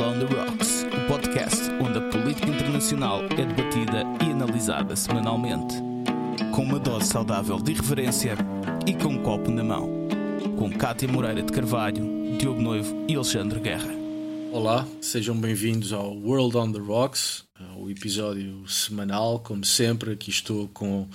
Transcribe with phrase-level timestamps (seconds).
[0.00, 5.74] World on the Rocks, o podcast onde a política internacional é debatida e analisada semanalmente.
[6.54, 8.34] Com uma dose saudável de irreverência
[8.86, 10.08] e com um copo na mão.
[10.56, 12.02] Com Cátia Moreira de Carvalho,
[12.38, 13.92] Diogo Noivo e Alexandre Guerra.
[14.50, 17.44] Olá, sejam bem-vindos ao World on the Rocks,
[17.76, 19.38] o episódio semanal.
[19.40, 21.06] Como sempre, aqui estou com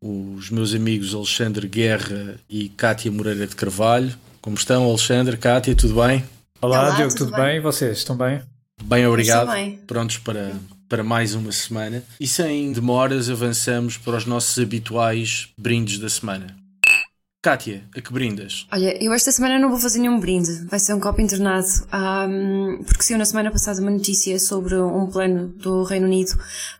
[0.00, 4.16] os meus amigos Alexandre Guerra e Cátia Moreira de Carvalho.
[4.40, 6.22] Como estão, Alexandre, Cátia, tudo bem?
[6.62, 7.52] Olá, Olá Diogo, tudo, tudo bem?
[7.52, 7.60] bem?
[7.60, 8.42] Vocês estão bem?
[8.82, 9.50] Bem, obrigado.
[9.50, 9.78] Bem.
[9.86, 10.52] Prontos para,
[10.88, 12.02] para mais uma semana.
[12.20, 16.59] E sem demoras, avançamos para os nossos habituais brindes da semana.
[17.42, 18.66] Kátia, a que brindas?
[18.70, 22.84] Olha, eu esta semana não vou fazer nenhum brinde, vai ser um copo internado, um,
[22.84, 26.32] porque saiu na semana passada uma notícia sobre um plano do Reino Unido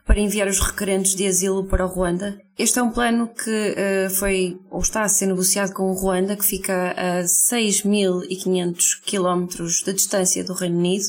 [0.05, 2.39] para enviar os requerentes de asilo para o Ruanda.
[2.59, 6.35] Este é um plano que uh, foi, ou está a ser negociado com o Ruanda,
[6.35, 11.05] que fica a 6.500 quilómetros de distância do Reino Unido.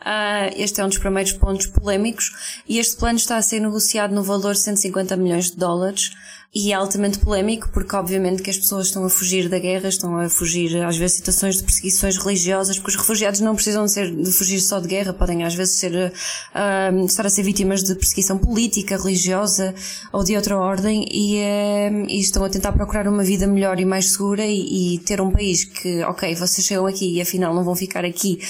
[0.00, 4.12] Uh, este é um dos primeiros pontos polémicos e este plano está a ser negociado
[4.12, 6.10] no valor de 150 milhões de dólares
[6.52, 10.18] e é altamente polémico porque obviamente que as pessoas estão a fugir da guerra, estão
[10.18, 14.10] a fugir às vezes situações de perseguições religiosas, porque os refugiados não precisam de, ser,
[14.10, 17.94] de fugir só de guerra, podem às vezes ser, uh, estar a ser vítimas de
[17.94, 19.72] perseguição política, religiosa
[20.12, 23.84] ou de outra ordem e, uh, e estão a tentar procurar uma vida melhor e
[23.84, 27.62] mais segura e, e, ter um país que, ok, vocês chegam aqui e afinal não
[27.62, 28.40] vão ficar aqui,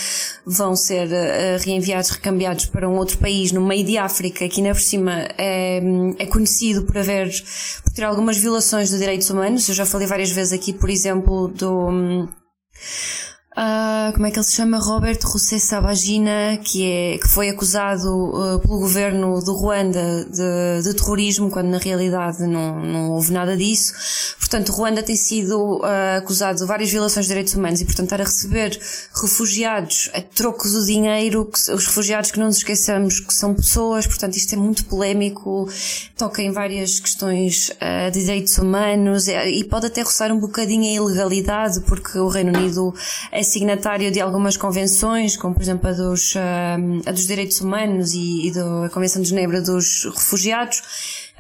[0.47, 4.73] vão ser uh, reenviados, recambiados para um outro país no meio de África, que ainda
[4.73, 5.83] por cima é,
[6.19, 7.31] é conhecido por haver
[7.95, 9.69] ter algumas violações de direitos humanos.
[9.69, 12.29] Eu já falei várias vezes aqui, por exemplo, do.
[13.53, 14.79] Uh, como é que ele se chama?
[14.79, 20.95] Robert José Sabagina, que, é, que foi acusado uh, pelo governo do Ruanda de, de,
[20.95, 23.93] terrorismo, quando na realidade não, não houve nada disso.
[24.39, 28.21] Portanto, Ruanda tem sido uh, acusado de várias violações de direitos humanos e, portanto, estar
[28.21, 28.81] a receber
[29.21, 34.07] refugiados a troco do dinheiro, que, os refugiados que não nos esqueçamos que são pessoas,
[34.07, 35.69] portanto, isto é muito polémico,
[36.17, 37.71] toca em várias questões
[38.13, 42.57] de direitos humanos e, e pode até roçar um bocadinho a ilegalidade, porque o Reino
[42.57, 42.95] Unido
[43.33, 46.39] é signatário de algumas convenções, como por exemplo a dos, uh,
[47.07, 50.83] a dos direitos humanos e, e da Convenção de Genebra dos Refugiados,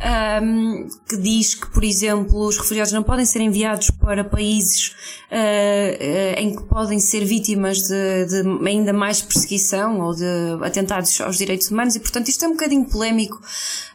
[0.00, 4.94] um, que diz que, por exemplo, os refugiados não podem ser enviados para países
[5.30, 10.24] uh, uh, em que podem ser vítimas de, de, ainda mais perseguição ou de
[10.62, 13.40] atentados aos direitos humanos e, portanto, isto é um bocadinho polémico.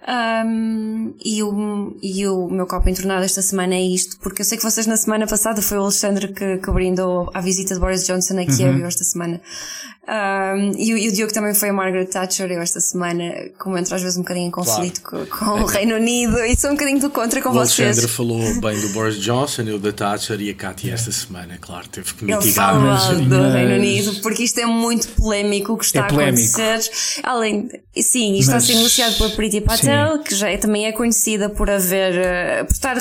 [0.07, 4.55] Um, e, o, e o meu copo entornado esta semana é isto, porque eu sei
[4.55, 8.05] que vocês na semana passada foi o Alexandre que, que brindou a visita de Boris
[8.05, 8.85] Johnson a Kiev uhum.
[8.85, 9.41] esta semana.
[10.07, 13.95] Um, e, e, o Diogo também foi a Margaret Thatcher, eu esta semana, como entro
[13.95, 15.25] às vezes um bocadinho em conflito claro.
[15.25, 15.61] com, com é.
[15.63, 17.97] o Reino Unido e sou um bocadinho do contra com o vocês.
[17.97, 21.87] Alexandre falou bem do Boris Johnson, eu da Thatcher e a Katy esta semana, claro,
[21.87, 22.43] teve que mitigar.
[22.43, 23.53] Ele fala do mas...
[23.53, 26.79] Reino Unido, porque isto é muito polémico o que está é a acontecer.
[27.23, 28.55] Além, sim, isto mas...
[28.55, 30.23] está a ser negociado pela Priti Patel, sim.
[30.23, 32.97] que já é, também é conhecida por haver, eh, por estar,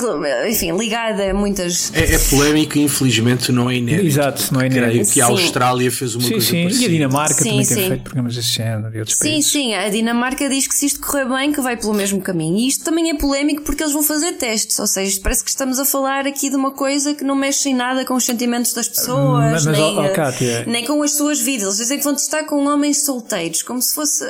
[0.48, 1.92] enfim, ligada a muitas.
[1.92, 4.06] É, é polémico e infelizmente não é inédito.
[4.06, 4.90] Exato, não é inédito.
[4.90, 6.62] Creio que a Austrália fez uma sim, coisa sim.
[6.62, 6.93] parecida.
[6.96, 7.74] Dinamarca sim, também sim.
[7.74, 9.52] tem feito programas desse género e outros sim, países.
[9.52, 12.58] Sim, sim, a Dinamarca diz que se isto correr bem, que vai pelo mesmo caminho.
[12.58, 15.78] E isto também é polémico porque eles vão fazer testes, ou seja, parece que estamos
[15.78, 18.88] a falar aqui de uma coisa que não mexe em nada com os sentimentos das
[18.88, 21.64] pessoas, mas, mas, nem, oh, Kátia, nem com as suas vidas.
[21.64, 24.24] Eles dizem que vão testar com homens solteiros, como se fosse.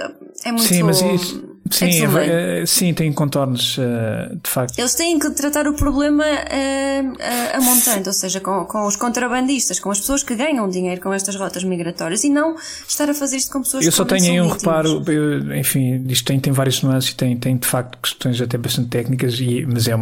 [0.45, 0.65] É muito.
[0.65, 4.79] Sim, mas isso Sim, é, é, sim, tem contornos, uh, de facto.
[4.79, 9.81] Eles têm que tratar o problema uh, a montante, ou seja, com, com os contrabandistas,
[9.81, 12.55] com as pessoas que ganham dinheiro com estas rotas migratórias e não
[12.87, 15.57] estar a fazer isto com pessoas eu que Eu só tenho aí um reparo, eu,
[15.57, 19.41] enfim, isto tem, tem várias nuances e tem, tem de facto questões até bastante técnicas,
[19.41, 19.93] e, mas é,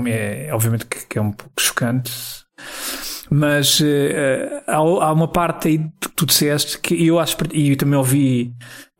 [0.46, 2.12] é obviamente que, que é um pouco chocante.
[3.30, 3.84] Mas uh,
[4.66, 8.52] há, há uma parte aí que tu disseste que eu acho, e eu também ouvi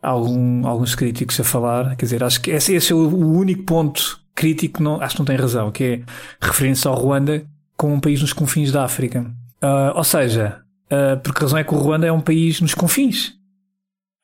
[0.03, 1.97] algum, alguns críticos a falar.
[1.97, 5.27] Quer dizer, acho que esse, esse é o, único ponto crítico, não, acho que não
[5.27, 6.03] tem razão, que é
[6.41, 7.47] referência ao Ruanda
[7.77, 9.23] como um país nos confins da África.
[9.63, 12.75] Uh, ou seja, uh, porque a razão é que o Ruanda é um país nos
[12.75, 13.35] confins.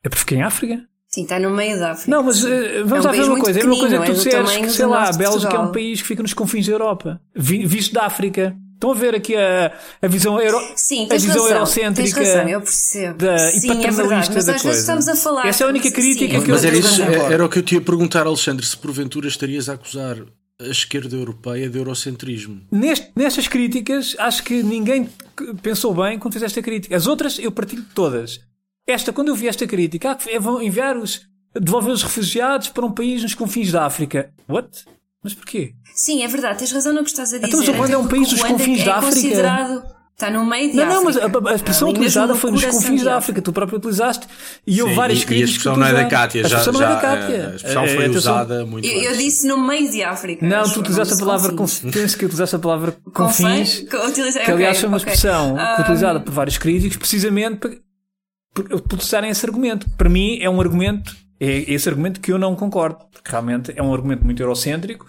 [0.03, 0.83] É porque fica em África.
[1.07, 2.11] Sim, está no meio da África.
[2.11, 2.47] Não, mas uh,
[2.85, 3.59] vamos é um lá ver uma coisa.
[3.59, 6.01] É uma coisa que tu é disseres que, sei lá, a Bélgica é um país
[6.01, 8.55] que fica nos confins da Europa, visto da África.
[8.79, 12.61] Estão a ver aqui a, a visão, euro, Sim, a visão razão, eurocêntrica razão, eu
[12.61, 13.17] percebo.
[13.17, 14.79] Da, Sim, e paternalista é verdade, mas da coisa.
[14.79, 15.47] estamos a falar.
[15.47, 16.45] Essa é a única crítica Sim.
[16.45, 19.27] que mas eu era, isso, era o que eu te ia perguntar, Alexandre, se porventura
[19.27, 20.15] estarias a acusar
[20.61, 22.61] a esquerda europeia de eurocentrismo.
[22.71, 25.09] Neste, nestas críticas, acho que ninguém
[25.61, 26.95] pensou bem quando fez esta crítica.
[26.95, 28.39] As outras eu partilho todas.
[28.87, 32.93] Esta, quando eu vi esta crítica, ah, vão enviar os, devolver os refugiados para um
[32.93, 34.31] país nos confins da África.
[34.47, 34.85] What?
[35.21, 35.73] Mas porquê?
[35.99, 37.47] Sim, é verdade, tens razão no que estás a dizer.
[37.47, 39.15] Então, mas o Ruanda é um país dos confins é da África.
[39.15, 39.83] Considerado...
[40.13, 40.95] Está no meio de não, África.
[40.95, 43.41] Não, mas a, a expressão utilizada foi no nos confins da África.
[43.41, 44.27] Tu próprio utilizaste
[44.65, 45.39] e houve várias críticas.
[45.39, 47.49] E a expressão não é da Cátia, a já, expressão já, não é da Cátia.
[47.51, 50.45] a expressão foi É, usada muito Eu, eu disse no meio de África.
[50.45, 52.15] Não, tu utilizaste a palavra confins.
[52.15, 53.79] que utilizaste a palavra Confins?
[53.79, 57.71] Que utilizei- Que aliás foi uma expressão utilizada por vários críticos precisamente para,
[58.53, 59.85] por, por utilizarem esse argumento.
[59.97, 62.99] Para mim é um argumento, é esse argumento que eu não concordo.
[63.11, 65.05] Porque realmente é um argumento muito eurocêntrico.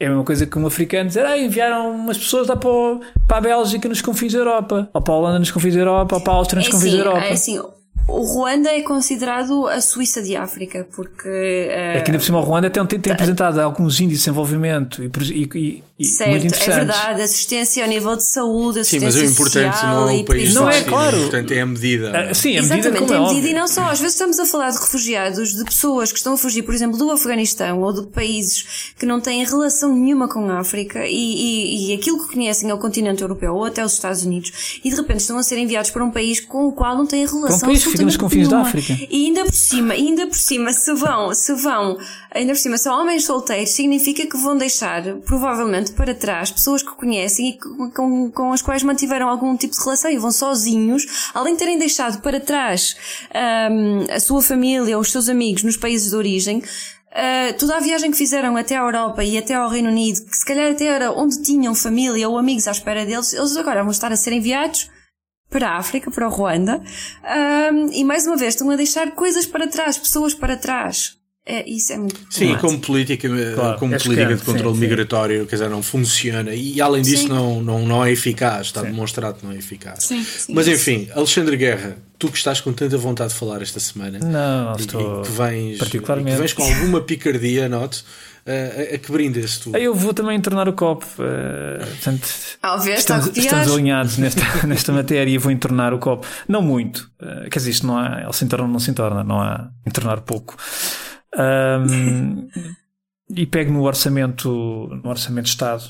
[0.00, 3.00] É a mesma coisa que um africano dizer, ah, enviaram umas pessoas lá para, o-
[3.28, 6.14] para a Bélgica nos confins da Europa, ou para a Holanda nos confins da Europa,
[6.16, 7.26] ou para a Áustria nos É confins da assim, Europa.
[7.26, 7.60] é assim,
[8.08, 11.28] o Ruanda é considerado a Suíça de África, porque.
[11.28, 14.30] eh, Aqui É na por cima o Ruanda tem, tem, tem apresentado alguns índices de
[14.30, 15.10] desenvolvimento e,
[15.54, 19.72] e, e- Certo, é verdade, assistência ao nível de saúde, Sim, assistência mas o importante
[19.74, 21.16] social não é o país Não é, claro.
[21.16, 22.10] o importante é a medida.
[22.30, 23.50] Ah, sim, a medida Exatamente, como é tem medida óbvio.
[23.50, 23.82] e não só.
[23.82, 26.96] Às vezes estamos a falar de refugiados, de pessoas que estão a fugir, por exemplo,
[26.98, 31.90] do Afeganistão ou de países que não têm relação nenhuma com a África e, e,
[31.90, 34.96] e aquilo que conhecem é o continente europeu ou até os Estados Unidos e de
[34.96, 37.84] repente estão a ser enviados para um país com o qual não têm relação país
[37.84, 38.60] que fica nos confins da.
[38.60, 38.96] África.
[39.10, 41.98] E ainda por cima, ainda por cima, se vão, se vão,
[42.30, 46.94] ainda por cima, são homens solteiros, significa que vão deixar, provavelmente, para trás pessoas que
[46.94, 51.54] conhecem e com, com, as quais mantiveram algum tipo de relação e vão sozinhos, além
[51.54, 52.96] de terem deixado para trás
[53.34, 56.62] ahm, a sua família ou os seus amigos nos países de origem,
[57.12, 60.36] ah, toda a viagem que fizeram até à Europa e até ao Reino Unido, que
[60.36, 63.90] se calhar até era onde tinham família ou amigos à espera deles, eles agora vão
[63.90, 64.88] estar a ser enviados
[65.50, 66.80] para a África, para o Ruanda,
[67.92, 71.19] e mais uma vez estão a deixar coisas para trás, pessoas para trás.
[71.50, 74.88] É, isso é muito Sim, como política, Claro, como é política de controle sim, sim.
[74.88, 76.54] migratório, quer dizer, não funciona.
[76.54, 77.28] E além disso, Sim.
[77.28, 78.68] não, não, não é eficaz.
[78.68, 80.04] Está demonstrado que não é eficaz.
[80.04, 80.52] Sim, sim.
[80.54, 84.74] Mas enfim, Alexandre Guerra, tu que estás com tanta vontade de falar esta semana Não,
[84.76, 86.30] e, estou e que vens, particularmente.
[86.30, 88.04] e que vens com alguma picardia, note,
[88.46, 89.76] a, a que brindes tu?
[89.76, 91.04] Eu vou também entornar o copo.
[91.18, 92.28] eh, portanto,
[92.62, 96.26] Ao ver, está a estamos, estamos alinhados nesta, nesta matéria e vou entornar o copo.
[96.48, 97.10] Não muito.
[97.20, 98.20] eh, quer dizer, isto não há.
[98.22, 99.22] Ele se entorna ou não se entorna.
[99.24, 100.56] Não há entornar pouco.
[101.36, 102.48] Ahm,
[103.34, 104.50] e pego no orçamento,
[105.02, 105.84] no orçamento de Estado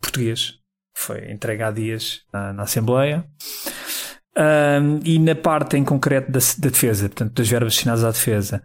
[0.00, 0.58] português.
[0.94, 3.24] que Foi entregue há dias na, na Assembleia.
[4.36, 8.62] Ahm, e na parte em concreto da, da defesa, portanto, das verbas destinadas à defesa.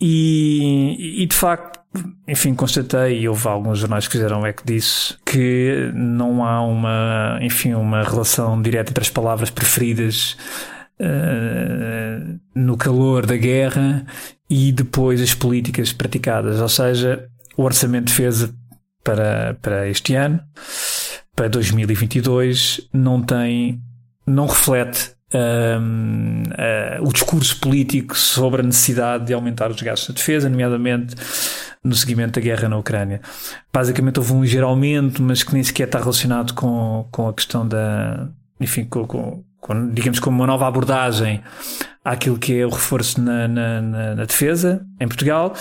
[0.00, 1.80] E, e de facto,
[2.28, 7.72] enfim, constatei, e houve alguns jornais que fizeram eco disso, que não há uma, enfim,
[7.74, 10.36] uma relação direta entre as palavras preferidas
[10.98, 12.20] eh,
[12.54, 14.06] no calor da guerra
[14.48, 16.60] e depois as políticas praticadas.
[16.60, 18.54] Ou seja, o orçamento de defesa
[19.04, 20.40] para, para este ano,
[21.34, 23.80] para 2022, não tem,
[24.26, 25.12] não reflete
[25.80, 31.14] hum, eh, o discurso político sobre a necessidade de aumentar os gastos de defesa, nomeadamente
[31.84, 33.20] no seguimento da guerra na Ucrânia.
[33.72, 37.66] Basicamente houve um ligeiro aumento, mas que nem sequer está relacionado com, com a questão
[37.66, 38.28] da,
[38.60, 39.44] enfim, com, com,
[39.92, 41.42] digamos, com uma nova abordagem
[42.04, 43.82] àquilo que é o reforço na, na,
[44.14, 45.54] na defesa em Portugal.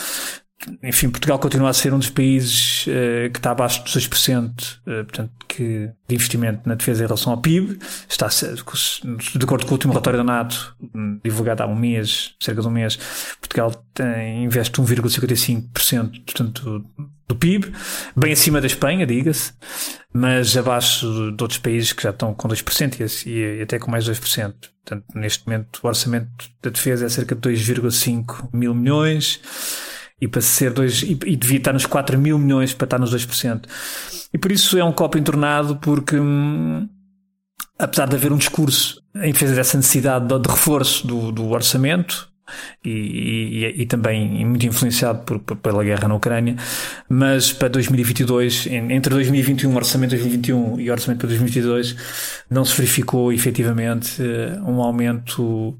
[0.81, 5.03] Enfim, Portugal continua a ser um dos países eh, que está abaixo dos 2% eh,
[5.03, 7.77] portanto, que, de investimento na defesa em relação ao PIB.
[8.09, 12.61] Está, de acordo com o último relatório da NATO, hum, divulgado há um mês, cerca
[12.61, 12.97] de um mês,
[13.39, 16.85] Portugal tem, investe 1,55% portanto,
[17.27, 17.71] do, PIB,
[18.15, 19.53] bem acima da Espanha, diga-se,
[20.13, 24.07] mas abaixo de outros países que já estão com 2% e, e até com mais
[24.07, 24.53] 2%.
[24.85, 29.41] Portanto, neste momento, o orçamento da defesa é cerca de 2,5 mil milhões
[30.21, 33.13] e para ser dois, e, e devia estar nos 4 mil milhões para estar nos
[33.13, 33.65] 2%.
[34.33, 36.87] E por isso é um copo entornado, porque hum,
[37.77, 42.29] apesar de haver um discurso em defesa dessa necessidade de, de reforço do, do orçamento,
[42.83, 42.89] e,
[43.75, 46.55] e, e também muito influenciado por, pela guerra na Ucrânia,
[47.09, 51.95] mas para 2022, en- entre 2021, o orçamento de 2021 e orçamento para 2022,
[52.49, 55.79] não se verificou efetivamente eh, um aumento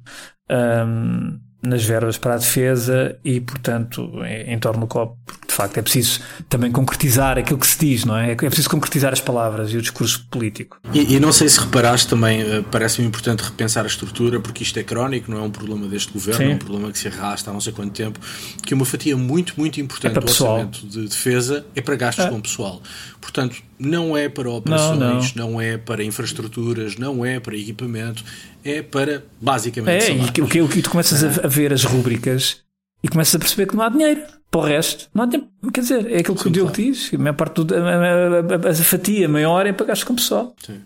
[0.49, 5.81] hum, nas verbas para a defesa e, portanto, em, torno do porque de facto é
[5.81, 6.19] preciso
[6.49, 8.31] também concretizar aquilo que se diz, não é?
[8.31, 10.77] É preciso concretizar as palavras e o discurso político.
[10.93, 14.77] E, e não sei se reparaste também, eh, parece-me importante repensar a estrutura, porque isto
[14.77, 16.51] é crónico, não é um problema deste governo, Sim.
[16.51, 18.19] é um problema que se arrasta há não sei quanto tempo,
[18.65, 22.29] que uma fatia muito, muito importante É do orçamento de defesa é para gastos É.
[22.29, 22.81] com pessoal.
[23.25, 25.51] Portanto, não é para operações, não.
[25.53, 28.23] não, é para infraestruturas, não é para equipamento,
[28.63, 31.83] é para basicamente É, e o que, o que tu começas a, a ver as
[31.83, 32.61] rúbricas
[33.03, 35.09] e começas a perceber que não há dinheiro para o resto.
[35.13, 35.47] Não há tempo.
[35.73, 36.91] Quer dizer, é aquilo que Sim, o Diogo claro.
[36.91, 40.15] diz, a maior parte do, a, a- a- a fatia maior é para gastos com
[40.15, 40.55] pessoal.
[40.63, 40.79] Sim.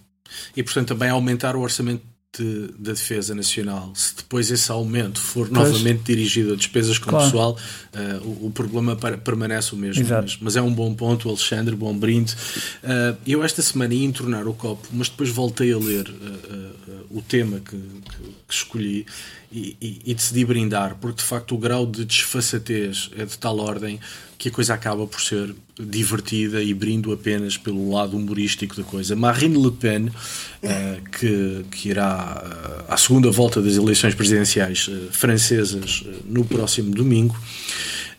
[0.56, 2.02] E portanto também aumentar o orçamento
[2.38, 5.70] de, da Defesa Nacional, se depois esse aumento for pois.
[5.70, 7.26] novamente dirigido a despesas com claro.
[7.26, 7.58] pessoal,
[7.94, 10.06] uh, o, o, problema para, permanece o mesmo.
[10.08, 12.34] Mas, mas, é um bom ponto, Alexandre, bom brinde.
[12.84, 17.22] Uh, eu esta semana ia entornar o copo, mas depois voltei a ler uh, o
[17.22, 19.06] tema que, que, que escolhi
[19.52, 24.00] e, e, decidi brindar, porque de facto o grau de desfaçatez é de tal ordem
[24.38, 29.16] que a coisa acaba por ser divertida e brindo apenas pelo lado humorístico da coisa.
[29.16, 35.10] Marine Le Pen, uh, que, que irá uh, à segunda volta das eleições presidenciais uh,
[35.12, 37.36] francesas no próximo domingo,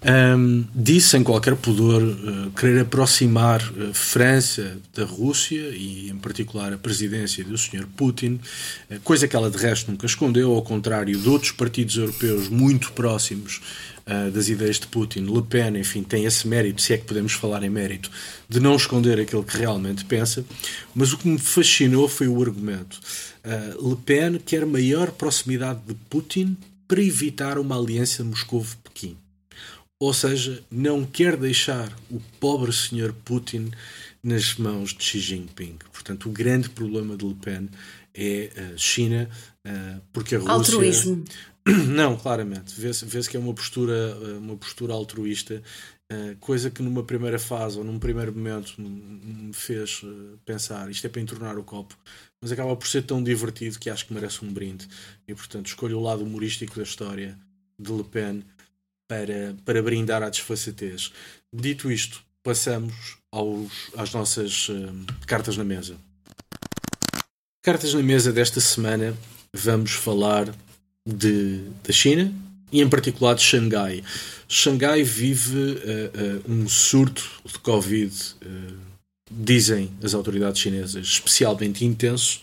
[0.03, 6.73] um, disse sem qualquer pudor uh, querer aproximar a França da Rússia e, em particular,
[6.73, 7.87] a presidência do Sr.
[7.97, 8.41] Putin,
[8.91, 12.93] uh, coisa que ela de resto nunca escondeu, ao contrário de outros partidos europeus muito
[12.93, 13.61] próximos
[14.07, 15.21] uh, das ideias de Putin.
[15.21, 18.11] Le Pen, enfim, tem esse mérito, se é que podemos falar em mérito,
[18.49, 20.43] de não esconder aquilo que realmente pensa,
[20.95, 22.99] mas o que me fascinou foi o argumento.
[23.45, 26.57] Le Pen quer maior proximidade de Putin
[26.89, 28.90] para evitar uma aliança Moscou-Pequim.
[30.01, 33.71] Ou seja, não quer deixar o pobre senhor Putin
[34.23, 35.77] nas mãos de Xi Jinping.
[35.93, 37.69] Portanto, o grande problema de Le Pen
[38.15, 39.29] é a China,
[39.63, 40.55] eh, porque a Rússia.
[40.55, 41.25] Altruísmo.
[41.87, 42.81] Não, claramente.
[42.81, 43.93] Vê-se vê que é uma postura,
[44.23, 45.63] eh, uma postura altruísta,
[46.11, 50.03] eh, coisa que numa primeira fase ou num primeiro momento me fez
[50.47, 51.95] pensar isto é para entornar o copo,
[52.43, 54.89] mas acaba por ser tão divertido que acho que merece um brinde.
[55.29, 57.39] E portanto escolho o lado humorístico da história
[57.79, 58.43] de Le Pen
[59.11, 61.11] para, para brindar à desfaçatez.
[61.53, 62.95] Dito isto, passamos
[63.33, 64.95] aos, às nossas uh,
[65.27, 65.97] cartas na mesa.
[67.61, 69.17] Cartas na mesa desta semana
[69.53, 70.55] vamos falar
[71.05, 72.33] de, da China
[72.71, 74.05] e em particular de Xangai.
[74.49, 78.15] Xangai vive uh, uh, um surto de Covid,
[79.29, 82.41] dizem as autoridades chinesas, especialmente intenso.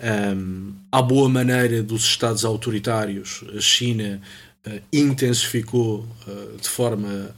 [0.00, 4.22] Um, à boa maneira dos Estados autoritários, a China
[4.66, 7.34] uh, intensificou uh, de forma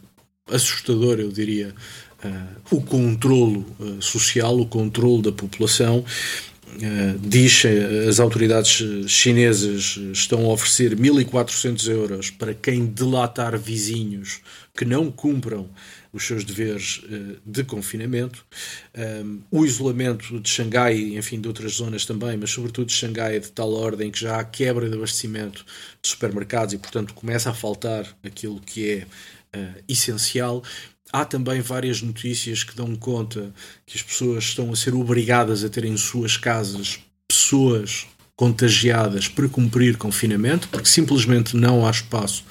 [0.51, 1.75] assustadora, eu diria,
[2.25, 3.65] uh, o controlo
[4.01, 6.05] social, o controlo da população.
[7.21, 7.65] Diz
[8.09, 14.41] as autoridades chinesas estão a oferecer 1.400 euros para quem delatar vizinhos
[14.77, 15.69] que não cumpram
[16.13, 18.45] os seus deveres uh, de confinamento.
[19.51, 23.51] O isolamento de Xangai, enfim, de outras zonas também, mas sobretudo de Xangai, é de
[23.51, 25.65] tal ordem que já há quebra de abastecimento
[26.03, 29.07] de supermercados e, portanto, começa a faltar aquilo que é
[29.57, 30.63] uh, essencial.
[31.13, 33.53] Há também várias notícias que dão conta
[33.87, 39.49] que as pessoas estão a ser obrigadas a ter em suas casas pessoas contagiadas para
[39.49, 42.45] cumprir confinamento, porque simplesmente não há espaço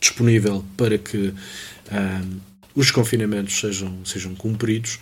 [0.00, 1.34] disponível para que
[2.74, 4.98] os confinamentos sejam, sejam cumpridos.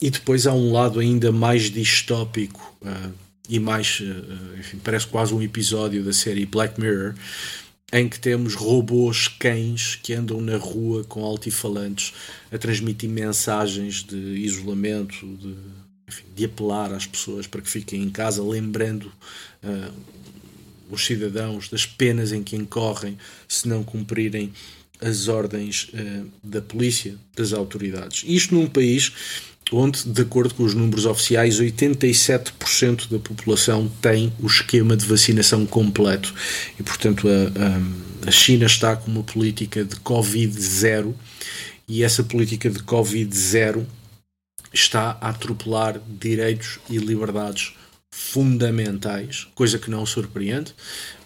[0.00, 3.12] E depois há um lado ainda mais distópico uh,
[3.48, 7.14] e mais, uh, enfim, parece quase um episódio da série Black Mirror,
[7.92, 12.14] em que temos robôs cães que andam na rua com altifalantes
[12.50, 15.54] a transmitir mensagens de isolamento, de,
[16.08, 19.12] enfim, de apelar às pessoas para que fiquem em casa, lembrando
[19.62, 19.92] uh,
[20.90, 23.16] os cidadãos das penas em que incorrem
[23.46, 24.52] se não cumprirem
[25.02, 28.24] as ordens uh, da polícia, das autoridades.
[28.26, 29.12] Isto num país
[29.70, 35.64] onde, de acordo com os números oficiais, 87% da população tem o esquema de vacinação
[35.64, 36.34] completo.
[36.78, 41.14] E, portanto, a, a, a China está com uma política de Covid-0
[41.88, 43.84] e essa política de Covid-0
[44.72, 47.74] está a atropelar direitos e liberdades
[48.14, 50.74] fundamentais, coisa que não surpreende,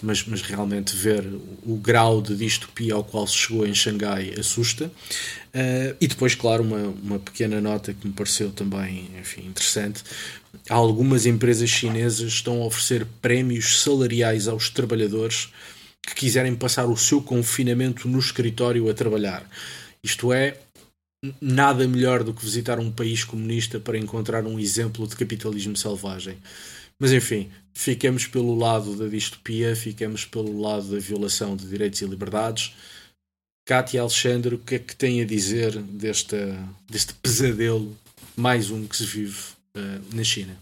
[0.00, 1.26] mas, mas realmente ver
[1.64, 4.86] o grau de distopia ao qual se chegou em Xangai assusta.
[4.86, 10.04] Uh, e depois, claro, uma, uma pequena nota que me pareceu também enfim, interessante.
[10.70, 15.48] Algumas empresas chinesas estão a oferecer prémios salariais aos trabalhadores
[16.06, 19.44] que quiserem passar o seu confinamento no escritório a trabalhar.
[20.04, 20.56] Isto é,
[21.40, 26.38] nada melhor do que visitar um país comunista para encontrar um exemplo de capitalismo selvagem.
[26.98, 32.06] Mas enfim, ficamos pelo lado da distopia, ficamos pelo lado da violação de direitos e
[32.06, 32.74] liberdades.
[33.66, 37.96] Cátia Alexandre, o que é que tem a dizer desta, deste pesadelo,
[38.36, 39.38] mais um que se vive
[39.76, 40.56] uh, na China?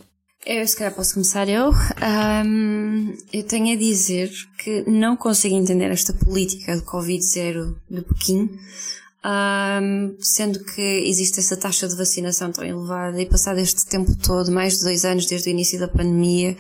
[0.47, 1.71] Eu, se calhar, posso começar eu.
[1.71, 8.51] Um, eu tenho a dizer que não consigo entender esta política de Covid-0 de Pequim
[9.25, 14.53] um, sendo que existe essa taxa de vacinação tão elevada e passado este tempo todo,
[14.53, 16.57] mais de dois anos desde o início da pandemia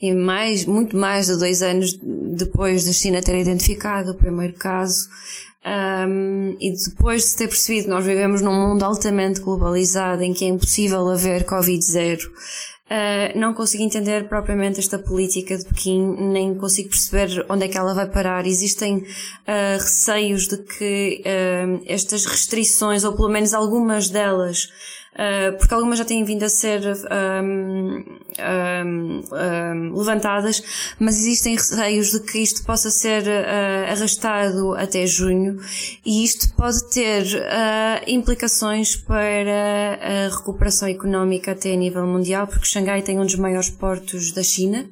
[0.00, 1.98] e mais, muito mais de dois anos
[2.36, 5.08] depois da China ter identificado o primeiro caso,
[5.64, 10.44] um, e depois de ter percebido que nós vivemos num mundo altamente globalizado em que
[10.44, 12.20] é impossível haver Covid-0,
[12.92, 17.78] Uh, não consigo entender propriamente esta política de Pequim, nem consigo perceber onde é que
[17.78, 18.46] ela vai parar.
[18.46, 24.68] Existem uh, receios de que uh, estas restrições, ou pelo menos algumas delas,
[25.12, 28.02] Uh, porque algumas já têm vindo a ser um,
[28.86, 35.60] um, um, levantadas, mas existem receios de que isto possa ser uh, arrastado até junho
[36.04, 42.64] e isto pode ter uh, implicações para a recuperação económica até a nível mundial, porque
[42.64, 44.88] Xangai tem um dos maiores portos da China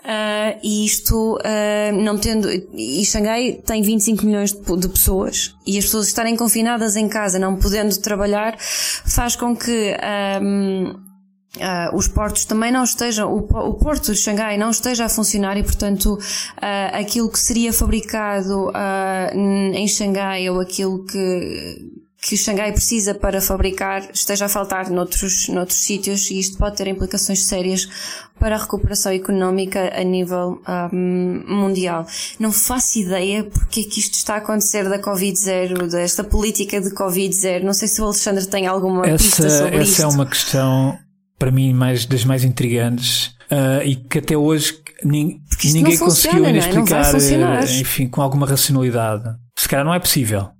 [0.00, 5.76] Uh, e isto, uh, não tendo, e Xangai tem 25 milhões de, de, pessoas, e
[5.76, 9.94] as pessoas estarem confinadas em casa, não podendo trabalhar, faz com que,
[10.42, 11.10] um, uh,
[11.60, 15.58] ah, os portos também não estejam, o, o, porto de Xangai não esteja a funcionar
[15.58, 16.18] e, portanto,
[16.92, 18.72] aquilo que seria fabricado
[19.74, 25.78] em Xangai ou aquilo que, que Xangai precisa para fabricar esteja a faltar noutros, noutros
[25.78, 27.88] sítios e isto pode ter implicações sérias
[28.38, 30.60] para a recuperação económica a nível
[30.92, 32.06] um, mundial.
[32.38, 36.90] Não faço ideia porque é que isto está a acontecer da Covid-0, desta política de
[36.90, 37.62] Covid-0.
[37.62, 39.92] Não sei se o Alexandre tem alguma essa, pista sobre essa isto.
[39.92, 40.98] Essa é uma questão,
[41.38, 46.68] para mim, mais, das mais intrigantes uh, e que até hoje ninguém conseguiu ainda é?
[46.68, 47.14] explicar,
[47.80, 49.24] enfim, com alguma racionalidade.
[49.58, 50.50] Se calhar não é possível.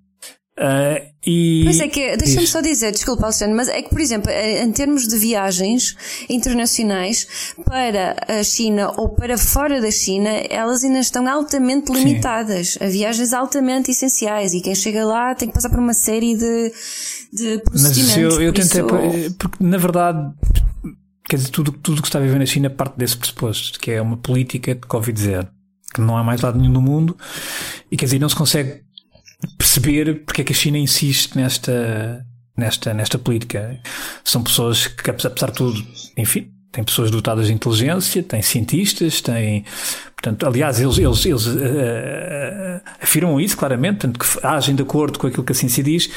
[0.60, 1.62] Uh, e...
[1.64, 4.70] Pois é que, deixa-me só dizer, desculpa Alexandre, mas é que, por exemplo, eh, em
[4.70, 5.96] termos de viagens
[6.28, 12.74] internacionais para a China ou para fora da China, elas ainda estão altamente limitadas.
[12.74, 12.84] Sim.
[12.84, 16.72] A viagens altamente essenciais e quem chega lá tem que passar por uma série de,
[17.32, 18.16] de procedimentos.
[18.16, 19.34] Mas eu, eu tentei, isso...
[19.38, 20.30] porque na verdade,
[21.26, 24.02] quer dizer, tudo, tudo que está a viver na China parte desse pressuposto, que é
[24.02, 25.48] uma política de Covid-0,
[25.94, 27.16] que não há mais lado nenhum no mundo
[27.90, 28.89] e quer dizer, não se consegue
[29.70, 33.78] perceber porque é que a China insiste nesta, nesta, nesta política.
[34.24, 35.86] São pessoas que, apesar de tudo,
[36.16, 39.64] enfim, tem pessoas dotadas de inteligência, tem cientistas, tem.
[40.14, 45.28] Portanto, aliás, eles, eles, eles uh, afirmam isso claramente, portanto, que agem de acordo com
[45.28, 46.10] aquilo que a ciência diz.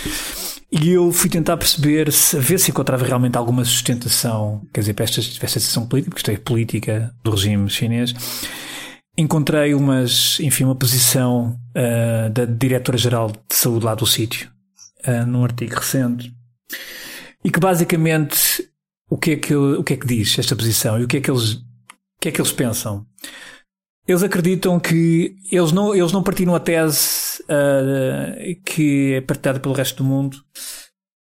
[0.72, 5.04] E eu fui tentar perceber, se, ver se encontrava realmente alguma sustentação, quer dizer, para
[5.04, 8.16] esta, para esta decisão política, porque isto é política do regime chinês
[9.18, 14.50] encontrei umas, enfim, uma posição uh, da Diretora-Geral de Saúde lá do sítio,
[15.08, 16.34] uh, num artigo recente,
[17.44, 18.70] e que basicamente
[19.10, 21.22] o que é que, o que é que diz esta posição e o que é
[21.22, 23.06] que eles, o que é que eles pensam?
[24.08, 29.76] Eles acreditam que eles não, eles não partilham a tese uh, que é partilhada pelo
[29.76, 30.38] resto do mundo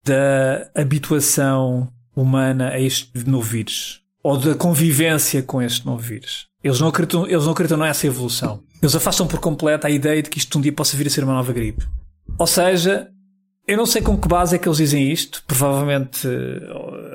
[0.05, 6.52] da habituação humana a este novo vírus ou da convivência com este novo vírus.
[6.63, 8.61] Eles não acreditam, eles não acreditam nessa evolução.
[8.81, 11.23] Eles afastam por completo a ideia de que isto um dia possa vir a ser
[11.23, 11.85] uma nova gripe.
[12.37, 13.09] Ou seja,
[13.67, 15.43] eu não sei com que base é que eles dizem isto.
[15.45, 16.27] Provavelmente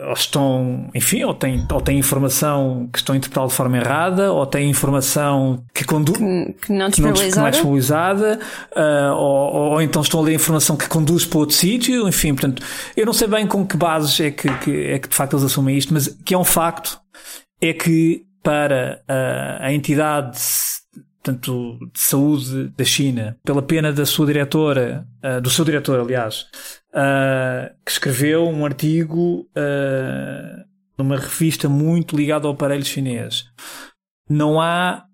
[0.09, 4.33] ou estão, enfim, ou têm, ou têm informação que estão a interpretar de forma errada,
[4.33, 6.17] ou têm informação que conduz.
[6.17, 8.41] Que, que, não não é disponibilizada,
[8.75, 12.63] uh, ou, ou, então estão a ler informação que conduz para outro sítio, enfim, portanto,
[12.97, 15.45] eu não sei bem com que bases é que, que, é que de facto eles
[15.45, 16.99] assumem isto, mas que é um facto
[17.61, 20.39] é que para a, a entidade
[21.23, 26.47] tanto de saúde da China, pela pena da sua diretora, uh, do seu diretor, aliás,
[26.91, 30.65] uh, que escreveu um artigo uh,
[30.97, 33.45] numa revista muito ligada ao aparelho chinês.
[34.29, 35.05] Não há,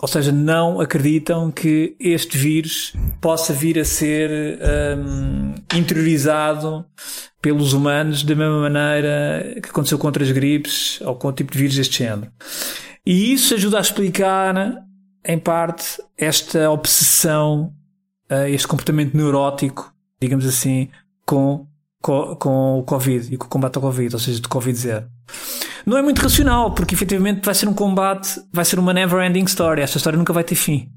[0.00, 4.58] ou seja, não acreditam que este vírus possa vir a ser
[4.98, 6.84] um, interiorizado
[7.40, 11.58] pelos humanos da mesma maneira que aconteceu com outras gripes ou com o tipo de
[11.58, 12.30] vírus deste género.
[13.06, 14.54] E isso ajuda a explicar,
[15.24, 17.72] em parte, esta obsessão,
[18.30, 20.90] uh, este comportamento neurótico, digamos assim,
[21.24, 21.66] com,
[22.02, 25.06] com, com o Covid e com o combate ao Covid, ou seja, de Covid-0.
[25.86, 29.44] Não é muito racional, porque efetivamente vai ser um combate, vai ser uma never ending
[29.44, 29.82] story.
[29.82, 30.90] Esta história nunca vai ter fim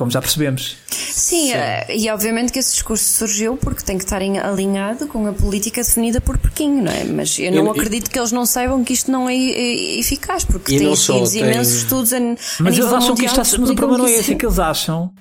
[0.00, 0.78] como já percebemos.
[0.88, 5.26] Sim, Sim, eh, e obviamente que esse discurso surgiu porque tem que estar alinhado com
[5.26, 7.04] a política definida por Pequim, não é?
[7.04, 10.42] Mas eu não e, acredito que eles não saibam que isto não é, é eficaz,
[10.42, 11.42] porque tem sido tem...
[11.42, 12.18] imensos estudos a,
[12.60, 14.58] Mas eles acham que isto está, mas o problema não é esse, é que eles
[14.58, 15.12] acham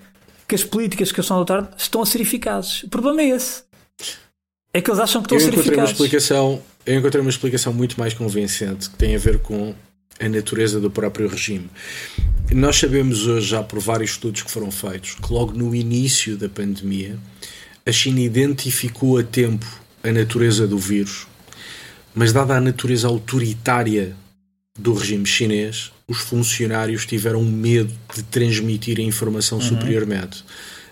[0.48, 2.84] que as políticas que eles estão a adotar estão a ser eficazes.
[2.84, 3.63] O problema é esse.
[4.74, 5.89] É que eles acham que estão eu a ser eficazes.
[5.89, 9.75] Uma explicação, eu encontrei uma explicação muito mais convincente que tem a ver com
[10.19, 11.69] a natureza do próprio regime.
[12.52, 16.49] Nós sabemos hoje, já por vários estudos que foram feitos, que logo no início da
[16.49, 17.15] pandemia,
[17.86, 19.67] a China identificou a tempo
[20.04, 21.28] a natureza do vírus,
[22.15, 24.15] mas, dada a natureza autoritária
[24.78, 29.63] do regime chinês, os funcionários tiveram medo de transmitir a informação uhum.
[29.63, 30.43] superiormente.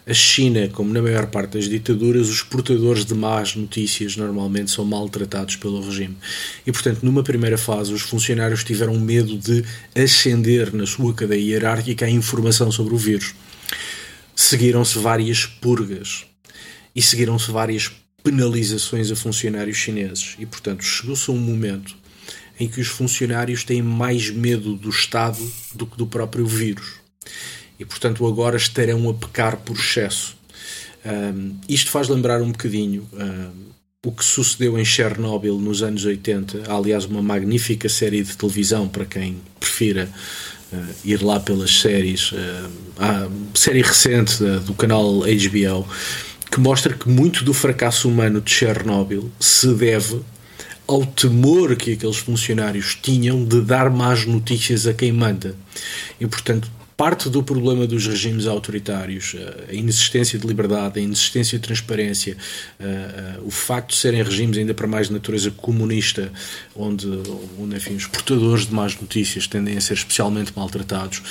[0.07, 4.85] A China, como na maior parte das ditaduras, os portadores de más notícias normalmente são
[4.85, 6.15] maltratados pelo regime.
[6.65, 12.05] E, portanto, numa primeira fase, os funcionários tiveram medo de ascender na sua cadeia hierárquica
[12.05, 13.35] a informação sobre o vírus.
[14.33, 16.23] Seguiram-se várias purgas
[16.95, 17.91] e seguiram-se várias
[18.23, 20.37] penalizações a funcionários chineses.
[20.39, 21.97] E, portanto, chegou-se a um momento
[22.57, 25.39] em que os funcionários têm mais medo do Estado
[25.75, 27.05] do que do próprio vírus
[27.79, 30.35] e, portanto, agora estarão a pecar por excesso.
[31.05, 33.67] Um, isto faz lembrar um bocadinho um,
[34.05, 36.63] o que sucedeu em Chernobyl nos anos 80.
[36.67, 40.09] Há, aliás, uma magnífica série de televisão para quem prefira
[40.71, 42.31] uh, ir lá pelas séries.
[42.31, 45.87] Uh, série recente uh, do canal HBO
[46.51, 50.21] que mostra que muito do fracasso humano de Chernobyl se deve
[50.87, 55.55] ao temor que aqueles funcionários tinham de dar más notícias a quem manda.
[56.19, 61.59] E, portanto, parte do problema dos regimes autoritários, eh, a inexistência de liberdade, a inexistência
[61.59, 62.35] de transparência,
[62.79, 66.31] eh, eh, o facto de serem regimes ainda para mais de natureza comunista,
[66.75, 67.07] onde,
[67.59, 71.21] onde enfim, os portadores de más notícias tendem a ser especialmente maltratados,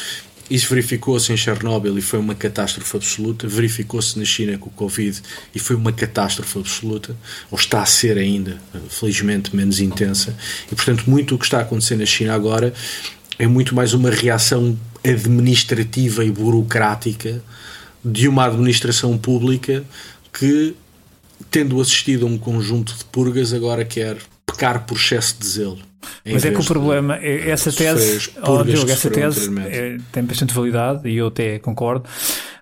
[0.49, 3.49] isso verificou-se em Chernobyl e foi uma catástrofe absoluta.
[3.49, 5.21] Verificou-se na China com o Covid
[5.53, 7.17] e foi uma catástrofe absoluta.
[7.51, 8.57] Ou está a ser ainda,
[8.89, 10.37] felizmente, menos intensa.
[10.71, 12.73] E, portanto, muito o que está a acontecer na China agora
[13.41, 17.43] é muito mais uma reação administrativa e burocrática
[18.05, 19.85] de uma administração pública
[20.33, 20.75] que,
[21.51, 24.17] tendo assistido a um conjunto de purgas, agora quer
[24.47, 25.79] pecar por excesso de zelo.
[26.25, 30.55] Mas é que o problema, é, essa tese, oh, Diogo, essa tese é, tem bastante
[30.55, 32.09] validade e eu até concordo,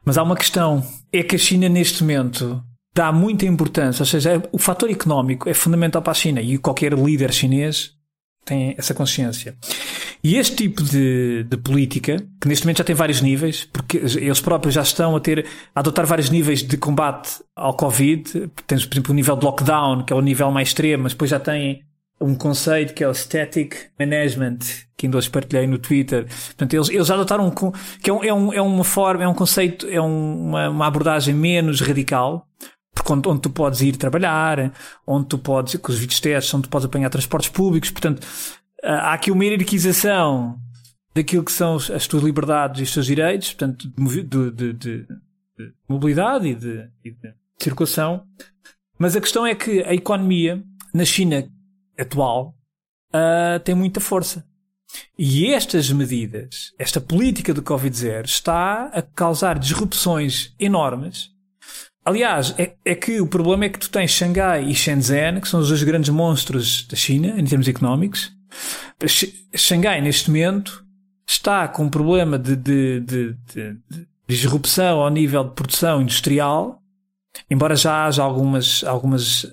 [0.04, 2.62] mas há uma questão, é que a China neste momento
[2.94, 6.92] dá muita importância, ou seja, o fator económico é fundamental para a China e qualquer
[6.94, 7.92] líder chinês
[8.44, 9.56] tem essa consciência.
[10.24, 14.40] E este tipo de, de política, que neste momento já tem vários níveis, porque eles
[14.40, 18.50] próprios já estão a ter, a adotar vários níveis de combate ao Covid.
[18.66, 21.30] Tens, por exemplo, o nível de lockdown, que é o nível mais extremo, mas depois
[21.30, 21.82] já tem
[22.18, 24.60] um conceito que é o Static Management,
[24.96, 26.24] que ainda hoje partilhei no Twitter.
[26.24, 27.50] Portanto, eles, eles adotaram um,
[28.00, 30.86] que é, um, é, um, é uma forma, é um conceito, é um, uma, uma
[30.86, 32.48] abordagem menos radical,
[32.94, 34.72] porque onde, onde, tu podes ir trabalhar,
[35.06, 38.26] onde tu podes, com os vídeos testes, onde tu podes apanhar transportes públicos, portanto,
[38.84, 40.58] há aqui uma hierarquização
[41.14, 45.72] daquilo que são as tuas liberdades e os teus direitos, portanto, de, de, de, de
[45.88, 48.24] mobilidade e de, e de circulação.
[48.98, 51.48] Mas a questão é que a economia na China
[51.98, 52.54] atual
[53.10, 54.44] uh, tem muita força.
[55.18, 61.34] E estas medidas, esta política do Covid-0 está a causar disrupções enormes
[62.04, 65.60] Aliás, é, é, que o problema é que tu tens Xangai e Shenzhen, que são
[65.60, 68.30] os dois grandes monstros da China, em termos económicos.
[69.54, 70.84] Xangai, neste momento,
[71.26, 73.76] está com um problema de, de, de, de,
[74.28, 76.80] disrupção ao nível de produção industrial,
[77.50, 78.84] embora já haja algumas.
[78.84, 79.46] algumas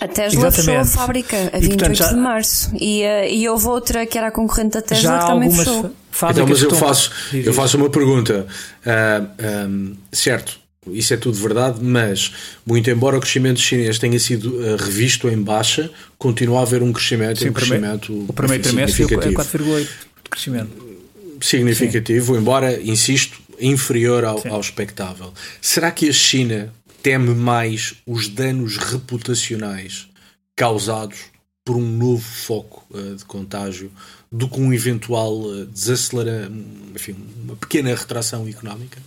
[0.00, 0.66] a Tesla Exatamente.
[0.66, 4.16] fechou a fábrica a 28 portanto, já, de março e, uh, e houve outra que
[4.16, 5.90] era a concorrente da Tesla que também fechou.
[6.30, 8.46] Então, mas eu faço, eu faço uma pergunta.
[8.86, 10.60] Uh, ah, um, certo,
[10.92, 12.32] isso é tudo verdade, mas,
[12.66, 16.92] muito embora o crescimento chinês tenha sido uh, revisto em baixa, continua a haver um
[16.92, 20.94] crescimento, Sim, um crescimento o primeiro trimestre é 4,8% de crescimento.
[21.40, 22.40] Significativo, Sim.
[22.40, 25.32] embora, insisto, inferior ao, ao expectável.
[25.60, 30.08] Será que a China teme mais os danos reputacionais
[30.56, 31.18] causados
[31.64, 33.90] por um novo foco uh, de contágio
[34.30, 36.50] do que um eventual uh, desacelera,
[36.94, 39.00] enfim, uma pequena retração económica?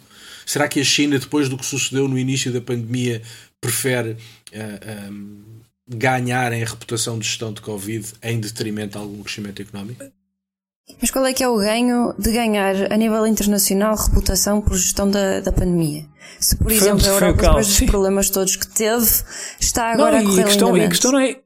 [0.48, 3.22] Será que a China, depois do que sucedeu no início da pandemia,
[3.60, 4.18] prefere uh,
[4.54, 5.44] eh, um, ehm,
[5.90, 10.06] ganhar em reputação de gestão de Covid em detrimento de algum crescimento económico?
[11.02, 15.12] Mas qual é que é o ganho de ganhar a nível internacional reputação por gestão
[15.12, 16.06] da, da pandemia?
[16.40, 19.06] Se, por foi, exemplo, a Europa, depois dos problemas todos que teve,
[19.60, 21.42] está agora não, a correr a questão, a questão não é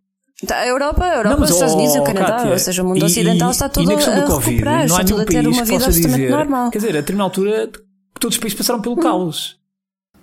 [0.45, 2.83] tá, a Europa, a Europa, não, os Estados Unidos e o Canadá, Kátia, ou seja,
[2.83, 5.25] o mundo e, ocidental está todo a, a COVID, recuperar, não há está todo a
[5.25, 6.69] ter uma vida absolutamente dizer, normal.
[6.69, 7.71] Quer dizer, a determinada altura
[8.21, 9.01] todos os países passaram pelo hum.
[9.01, 9.57] caos.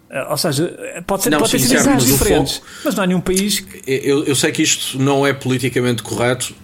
[0.08, 3.06] Eh, ou seja, pode, ser, não, pode sim, ter situações diferentes, foco, mas não há
[3.06, 3.61] nenhum país.
[3.61, 3.82] Que...
[3.87, 6.54] Eu, eu sei que isto não é politicamente correto,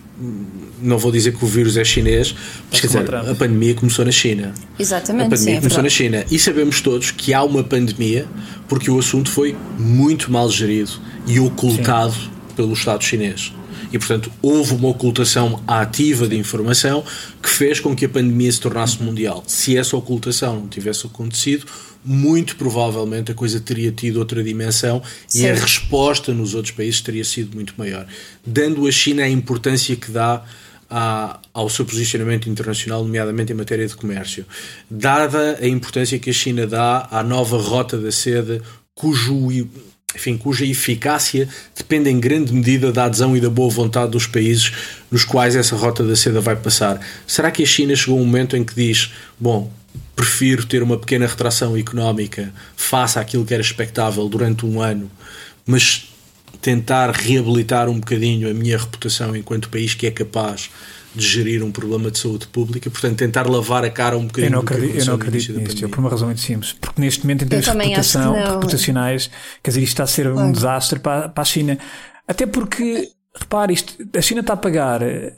[0.80, 2.34] não vou dizer que o vírus é chinês,
[2.70, 4.54] mas quer dizer, a pandemia começou na China.
[4.78, 5.26] Exatamente.
[5.26, 6.24] A pandemia sim, é começou na China.
[6.30, 8.26] E sabemos todos que há uma pandemia
[8.68, 10.92] porque o assunto foi muito mal gerido
[11.26, 12.30] e ocultado sim.
[12.56, 13.52] pelo Estado chinês.
[13.94, 17.04] E, portanto, houve uma ocultação ativa de informação
[17.40, 19.44] que fez com que a pandemia se tornasse mundial.
[19.46, 21.64] Se essa ocultação não tivesse acontecido,
[22.04, 25.44] muito provavelmente a coisa teria tido outra dimensão Sim.
[25.44, 28.04] e a resposta nos outros países teria sido muito maior.
[28.44, 30.42] Dando a China a importância que dá
[30.90, 34.44] à, ao seu posicionamento internacional, nomeadamente em matéria de comércio.
[34.90, 38.60] Dada a importância que a China dá à nova rota da seda,
[38.92, 39.68] cujo
[40.14, 44.72] enfim, cuja eficácia depende em grande medida da adesão e da boa vontade dos países
[45.10, 47.00] nos quais essa rota da seda vai passar.
[47.26, 49.70] Será que a China chegou a um momento em que diz: bom,
[50.14, 55.10] prefiro ter uma pequena retração económica face àquilo que era expectável durante um ano,
[55.66, 56.13] mas
[56.60, 60.70] tentar reabilitar um bocadinho a minha reputação enquanto país que é capaz
[61.14, 64.48] de gerir um problema de saúde pública, portanto tentar lavar a cara um bocadinho.
[64.48, 67.44] Eu não acredito, eu não acredito nisto, por uma razão muito simples, porque neste momento
[67.44, 69.30] em termos reputação, reputacionais,
[69.62, 71.78] quer dizer, isto está a ser um desastre para, para a China,
[72.26, 75.34] até porque repare, isto, a China está a pagar eh,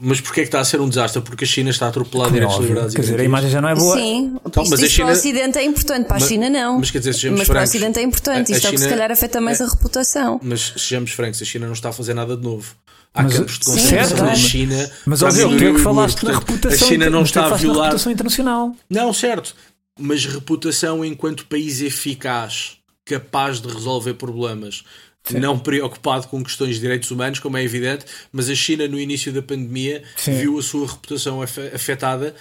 [0.00, 1.20] mas porquê é que está a ser um desastre?
[1.22, 3.74] Porque a China está a atropelar direitos, liberdades Quer dizer, a imagem já não é
[3.74, 3.96] boa.
[3.96, 5.06] Sim, então, mas a China...
[5.06, 6.78] para o Ocidente é importante, para a China não.
[6.78, 8.68] Mas, quer dizer, mas para o Ocidente é importante, isto China...
[8.68, 9.64] é o que se calhar afeta mais é...
[9.64, 10.40] a reputação.
[10.42, 12.74] Mas sejamos francos, a China não está a fazer nada de novo.
[13.14, 14.90] Há mas, campos de concentração na China.
[15.06, 16.86] Mas óbvio, tu é que falaste da reputação.
[16.86, 17.84] A China não está a violar.
[17.84, 18.76] reputação internacional.
[18.90, 19.54] Não, certo.
[19.98, 24.84] Mas reputação enquanto país eficaz, capaz de resolver problemas
[25.28, 25.38] Sim.
[25.38, 29.32] não preocupado com questões de direitos humanos, como é evidente, mas a China, no início
[29.32, 30.38] da pandemia, Sim.
[30.38, 32.34] viu a sua reputação afetada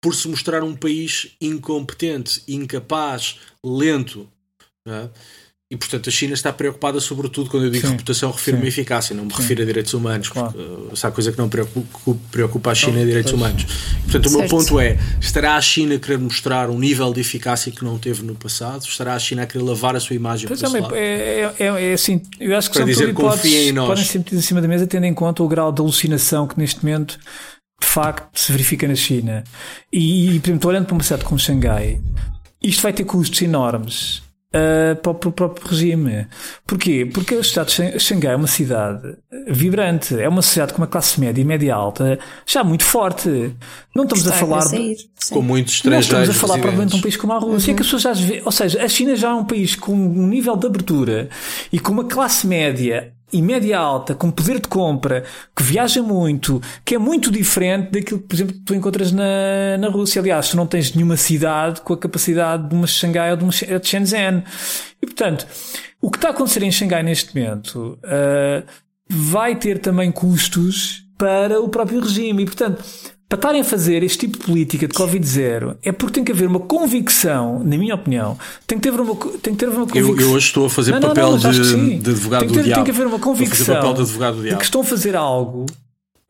[0.00, 4.28] por se mostrar um país incompetente, incapaz, lento.
[4.86, 5.08] É?
[5.70, 9.14] E portanto a China está preocupada, sobretudo quando eu digo sim, reputação, refiro-me a eficácia,
[9.14, 9.42] não me sim.
[9.42, 10.52] refiro a direitos humanos, claro.
[10.52, 13.66] porque uh, se há coisa que não preocupa, preocupa a China é direitos humanos.
[14.04, 17.70] Portanto, o meu ponto é: estará a China a querer mostrar um nível de eficácia
[17.70, 18.80] que não teve no passado?
[18.80, 22.22] Estará a China a querer lavar a sua imagem pois é, é, é, é, assim,
[22.40, 25.04] eu acho que Para são dizer, hipóteses, podem ser metidas em cima da mesa, tendo
[25.04, 27.18] em conta o grau de alucinação que neste momento
[27.78, 29.44] de facto se verifica na China.
[29.92, 32.00] E, e por exemplo, olhando para uma cidade como Xangai,
[32.62, 36.26] isto vai ter custos enormes uh, para, o, para, o, próprio regime.
[36.66, 37.08] Porquê?
[37.12, 41.20] Porque a cidade de Xangai é uma cidade vibrante, é uma cidade com uma classe
[41.20, 43.28] média e média alta já muito forte.
[43.94, 46.10] Não estamos Está a falar a de, com muitos estrangeiros.
[46.10, 46.62] Não estamos a falar residentes.
[46.62, 47.76] provavelmente de um país como a Rússia, uhum.
[47.76, 50.56] que as pessoas já ou seja, a China já é um país com um nível
[50.56, 51.28] de abertura
[51.72, 56.60] e com uma classe média e média alta, com poder de compra, que viaja muito,
[56.84, 60.20] que é muito diferente daquilo que, por exemplo, tu encontras na, na Rússia.
[60.20, 63.52] Aliás, tu não tens nenhuma cidade com a capacidade de uma Xangai ou de uma
[63.52, 64.42] de Shenzhen.
[65.00, 65.46] E, portanto,
[66.00, 68.66] o que está a acontecer em Xangai neste momento uh,
[69.08, 72.42] vai ter também custos para o próprio regime.
[72.42, 72.82] E, portanto,
[73.28, 76.48] para estarem a fazer este tipo de política de Covid-0 é porque tem que haver
[76.48, 80.14] uma convicção, na minha opinião, tem que ter uma, tem que ter uma convicção.
[80.14, 82.54] Eu, eu hoje estou a fazer não, papel não, não, de, de, advogado tem que
[82.54, 82.84] ter, do diabo.
[82.84, 85.66] Tem que haver uma convicção de, de que estão a fazer algo.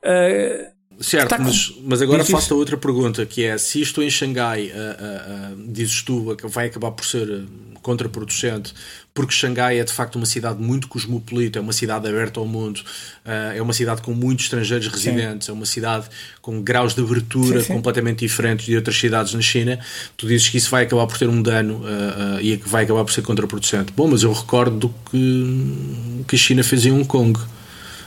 [0.02, 0.66] Uh,
[1.00, 5.54] certo, mas, mas agora faço a outra pergunta que é se isto em Xangai, uh,
[5.54, 7.46] uh, dizes tu, vai acabar por ser
[7.82, 8.74] contraproducente,
[9.18, 12.78] porque Xangai é de facto uma cidade muito cosmopolita, é uma cidade aberta ao mundo,
[12.78, 15.52] uh, é uma cidade com muitos estrangeiros residentes, sim.
[15.52, 16.06] é uma cidade
[16.40, 17.72] com graus de abertura sim, sim.
[17.72, 19.78] completamente diferentes de outras cidades na China.
[20.16, 22.84] Tu dizes que isso vai acabar por ter um dano uh, uh, e que vai
[22.84, 23.92] acabar por ser contraproducente.
[23.96, 27.38] Bom, mas eu recordo do que, que a China fez em Hong Kong.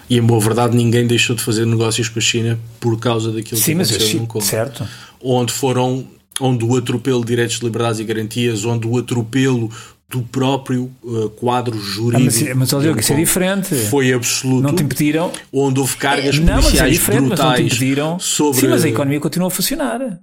[0.09, 3.61] E em boa verdade ninguém deixou de fazer negócios com a China por causa daquilo
[3.61, 4.45] que aconteceu em Hong Kong.
[4.45, 4.87] Certo.
[5.21, 6.07] Onde foram
[6.41, 9.69] onde o atropelo de direitos, liberdades e garantias, onde o atropelo
[10.09, 12.45] do próprio uh, quadro jurídico.
[12.45, 13.75] Ah, mas, mas olha, isso é diferente.
[13.89, 14.63] Foi absoluto.
[14.63, 15.31] Não te impediram.
[15.53, 17.39] Onde houve cargas não, policiais mas é brutais.
[17.39, 18.19] Mas não te impediram.
[18.19, 18.59] Sobre...
[18.59, 20.19] Sim, mas a economia continua a funcionar.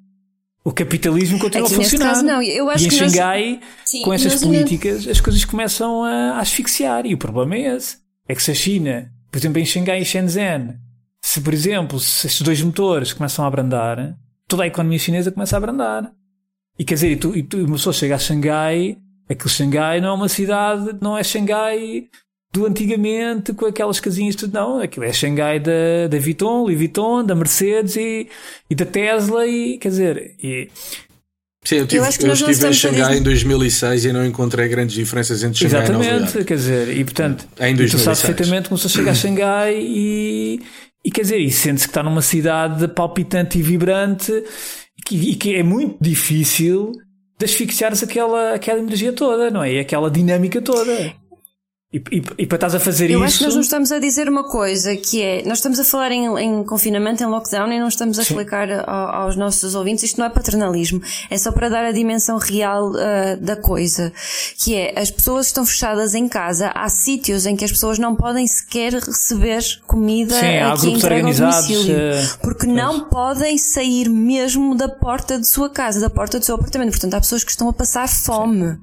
[0.62, 2.08] O capitalismo continua é a funcionar.
[2.10, 2.42] Caso, não.
[2.42, 4.04] Eu acho e em Xangai, nós...
[4.04, 7.06] com essas políticas, as coisas começam a asfixiar.
[7.06, 7.96] E o problema é esse.
[8.28, 10.74] É que se a China, por exemplo, em Xangai e Shenzhen,
[11.22, 14.14] se, por exemplo, se estes dois motores começam a abrandar,
[14.48, 16.10] toda a economia chinesa começa a abrandar.
[16.78, 18.96] E quer dizer, e tu, e tu, uma pessoa chega a Xangai,
[19.28, 22.08] aquele Xangai não é uma cidade, não é Xangai
[22.52, 27.22] do antigamente com aquelas casinhas tudo, não, aquilo é Xangai da, da Vuitton, Louis Vuitton,
[27.22, 28.26] da Mercedes e,
[28.70, 30.70] e da Tesla e, quer dizer, e,
[31.64, 35.42] Sim, eu, tive, eu, eu estive em Xangai em 2006 e não encontrei grandes diferenças
[35.42, 36.44] entre Xangai Exatamente, e Nova York.
[36.44, 37.92] quer dizer, e portanto, em 2006.
[37.92, 40.62] tu sabes perfeitamente como se chega a Xangai e,
[41.04, 45.34] e quer dizer, e sente-se que está numa cidade palpitante e vibrante e que, e
[45.34, 46.92] que é muito difícil
[47.38, 49.74] de asfixiares aquela, aquela energia toda, não é?
[49.74, 51.14] E aquela dinâmica toda.
[51.90, 53.18] E, e, e, para estás a fazer Eu isso.
[53.20, 55.42] Eu acho que nós não estamos a dizer uma coisa que é.
[55.46, 58.34] Nós estamos a falar em, em confinamento, em lockdown, e não estamos a Sim.
[58.34, 60.04] explicar a, aos nossos ouvintes.
[60.04, 61.00] Isto não é paternalismo.
[61.30, 64.12] É só para dar a dimensão real uh, da coisa.
[64.58, 65.00] Que é.
[65.00, 66.70] As pessoas estão fechadas em casa.
[66.74, 71.26] Há sítios em que as pessoas não podem sequer receber comida Sim, há que entrega
[71.26, 71.96] ao domicílio.
[71.96, 72.76] Uh, porque pois.
[72.76, 76.90] não podem sair mesmo da porta de sua casa, da porta do seu apartamento.
[76.90, 78.72] Portanto, há pessoas que estão a passar fome.
[78.72, 78.78] Uh,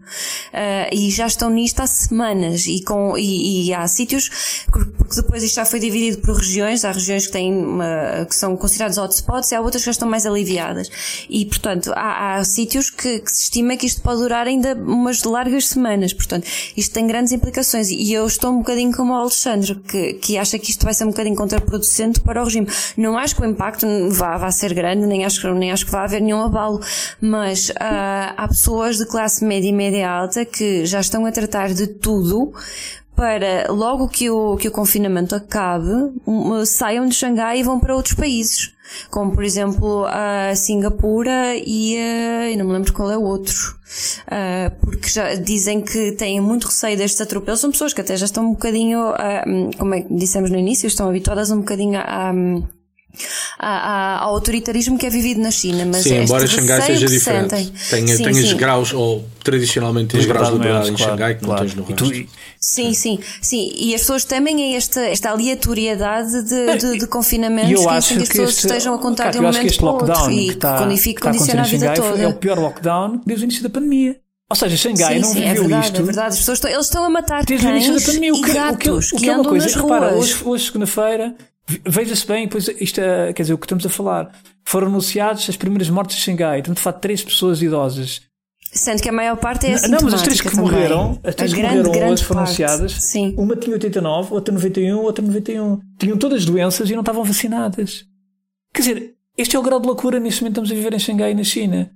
[0.91, 2.65] e já estão nisto há semanas.
[2.65, 6.85] E com com, e, e, há sítios, porque depois isto já foi dividido por regiões,
[6.85, 10.07] há regiões que têm uma, que são considerados hotspots e há outras que já estão
[10.07, 10.89] mais aliviadas.
[11.29, 15.23] E, portanto, há, há sítios que, que, se estima que isto pode durar ainda umas
[15.23, 16.13] largas semanas.
[16.13, 20.37] Portanto, isto tem grandes implicações e eu estou um bocadinho como o Alexandre, que, que
[20.37, 22.67] acha que isto vai ser um bocadinho contraproducente para o regime.
[22.95, 26.03] Não acho que o impacto vá, vá ser grande, nem acho, nem acho que vá
[26.03, 26.79] haver nenhum abalo,
[27.19, 27.73] mas uh,
[28.37, 32.53] há pessoas de classe média e média alta que já estão a tratar de tudo
[33.15, 35.91] para logo que o, que o confinamento acabe,
[36.27, 38.73] um, saiam de Xangai e vão para outros países.
[39.09, 43.79] Como por exemplo a Singapura e uh, não me lembro qual é o outro.
[44.27, 47.61] Uh, porque já dizem que têm muito receio destes atropelos.
[47.61, 50.85] São pessoas que até já estão um bocadinho, uh, como é que dissemos no início,
[50.85, 52.31] estão habituadas um bocadinho a,
[53.57, 55.85] ao autoritarismo que é vivido na China.
[55.85, 57.49] Mas sim, embora Xangai seja diferente.
[57.89, 58.57] Tem, sim, tens sim.
[58.57, 61.61] graus, ou tradicionalmente tens graus de liberdade em Xangai que claro.
[61.61, 62.29] não tens no resto.
[62.59, 63.71] Sim, sim, sim.
[63.75, 68.15] E as pessoas temem é esta, esta aleatoriedade de, de, de confinamentos eu que, acho
[68.15, 70.55] que as pessoas este, estejam a contar de um momento este para outro e que,
[70.55, 72.21] tá, que condiciona a vida toda.
[72.21, 74.19] É o pior lockdown desde o início da pandemia.
[74.47, 75.97] Ou seja, Xangai sim, não sim, viveu é verdade, isto.
[75.97, 78.33] É verdade, as pessoas estão, eles estão a matar desde cães o início da pandemia.
[78.33, 80.19] O que, e gatos o que, o que, que é uma coisa, nas repara, ruas.
[80.19, 81.35] hoje, hoje segunda-feira,
[81.85, 84.31] veja-se bem, pois isto é, quer dizer, o que estamos a falar,
[84.63, 88.21] foram anunciados as primeiras mortes de Xangai, estamos a falar de três pessoas idosas.
[88.71, 90.65] Sendo que a maior parte é Não, mas as três que também.
[90.65, 92.61] morreram, as três a que grande, morreram grande hoje foram parte.
[92.63, 92.91] anunciadas.
[92.91, 93.33] Sim.
[93.37, 95.79] Uma tinha 89, outra 91, outra 91.
[95.97, 98.05] Tinham todas doenças e não estavam vacinadas.
[98.73, 101.33] Quer dizer, este é o grau de loucura neste momento estamos a viver em Xangai
[101.33, 101.89] na China.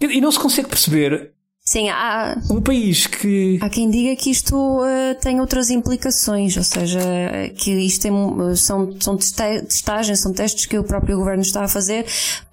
[0.00, 1.32] E não se consegue perceber
[1.66, 3.58] Sim, há, um país que.
[3.62, 7.00] há quem diga que isto uh, tem outras implicações, ou seja,
[7.56, 11.64] que isto tem, uh, são, são testa- testagens, são testes que o próprio governo está
[11.64, 12.04] a fazer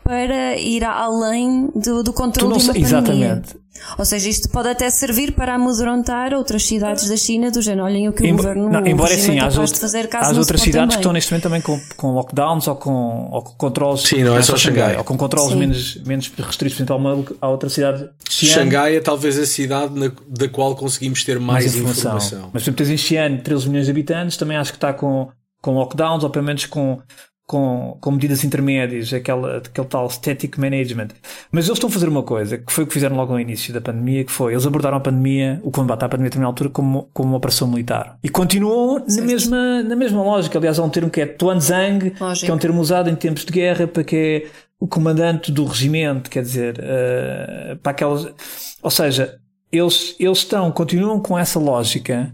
[0.01, 3.55] para ir além do, do Tu controle não de uma sei, exatamente.
[3.97, 8.07] Ou seja, isto pode até servir para amedrontar outras cidades da China do género, olhem
[8.09, 10.89] o que o Embo- governo não, embora sim, é há de fazer caso outras cidades
[10.89, 10.99] que bem.
[10.99, 14.01] estão neste momento também com, com lockdowns ou com, ou com controles.
[14.01, 14.97] Sim, não é só Xangai.
[14.97, 15.59] Ou com controles Sim.
[15.59, 18.09] menos, menos restritos, exemplo, há, uma, há outra cidade.
[18.29, 22.17] Xi'an, Xangai é talvez a cidade na- da qual conseguimos ter mais, mais informação.
[22.17, 22.49] informação.
[22.53, 25.29] Mas, por exemplo, tens em Xi'an 13 milhões de habitantes, também acho que está com,
[25.61, 26.99] com lockdowns, ou pelo menos com,
[27.51, 31.09] com, com medidas intermédias, aquela, aquele tal static management.
[31.51, 33.73] Mas eles estão a fazer uma coisa, que foi o que fizeram logo no início
[33.73, 36.69] da pandemia, que foi, eles abordaram a pandemia, o combate à pandemia a determinada altura,
[36.69, 38.17] como, como uma operação militar.
[38.23, 40.57] E continuam na mesma, na mesma lógica.
[40.57, 42.45] Aliás, há um termo que é Tuanzang, Lógico.
[42.45, 44.47] que é um termo usado em tempos de guerra para que é
[44.79, 48.33] o comandante do regimento, quer dizer, eh, para aquelas,
[48.81, 49.37] ou seja,
[49.69, 52.33] eles, eles estão, continuam com essa lógica,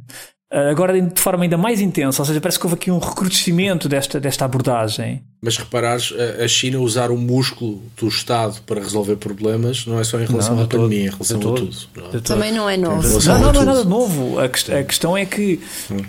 [0.51, 4.19] agora de forma ainda mais intensa, ou seja, parece que houve aqui um recrudescimento desta,
[4.19, 5.21] desta abordagem.
[5.41, 10.19] Mas reparares, a- China usar o músculo do Estado para resolver problemas não é só
[10.19, 10.83] em relação Não, à todo.
[10.83, 11.55] pandemia, em relação a todo.
[11.67, 11.77] tudo.
[11.95, 12.21] não é?
[12.21, 13.07] Também não é novo.
[13.25, 14.39] Não, não, não é nada novo.
[14.39, 15.59] A, quest- a questão é que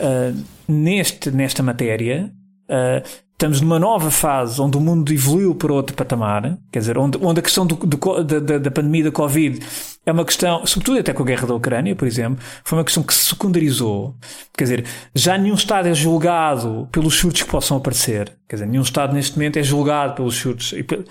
[0.01, 0.33] ah,
[0.67, 2.31] neste, nesta matéria
[2.69, 7.19] ah, estamos numa nova fase onde o mundo evoluiu para outro patamar, quer dizer, onde,
[7.23, 9.61] onde a questão do, do da, da pandemia da Covid
[10.09, 13.03] é uma questão, sobretudo até com a guerra da Ucrânia, por exemplo, foi uma questão
[13.03, 14.15] que se secundarizou.
[14.57, 18.33] Quer dizer, já nenhum Estado é julgado pelos surtos que possam aparecer.
[18.49, 20.71] Quer dizer, nenhum Estado neste momento é julgado pelos surtos.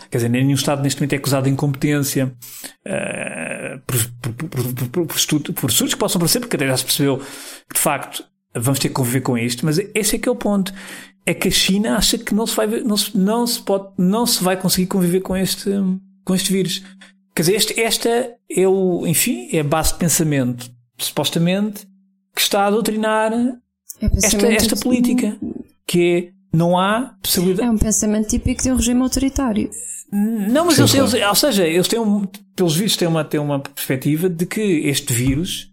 [0.10, 2.34] Quer dizer, nenhum Estado neste momento é acusado de incompetência
[2.86, 4.34] eh, por, por,
[4.90, 5.06] por,
[5.54, 8.24] por, surtos que possam aparecer, porque até já se percebeu que de facto
[8.56, 9.66] vamos ter que conviver com isto.
[9.66, 10.74] Mas esse é que é o ponto.
[11.26, 14.26] É que a China acha que não se vai, não se, não se pode, não
[14.26, 15.70] se vai conseguir conviver com este,
[16.26, 16.82] com este vírus.
[17.38, 21.88] Quer dizer, este, esta é o, enfim, é a base de pensamento, supostamente,
[22.34, 25.38] que está a doutrinar É esta, esta política,
[25.86, 27.68] que é, não há possibilidade.
[27.68, 29.70] É um pensamento típico de um regime autoritário.
[30.12, 31.10] Não, mas Sim, eles, claro.
[31.16, 34.60] eles- ou seja, eles têm um, pelos vistos têm uma, têm uma perspectiva de que
[34.88, 35.72] este vírus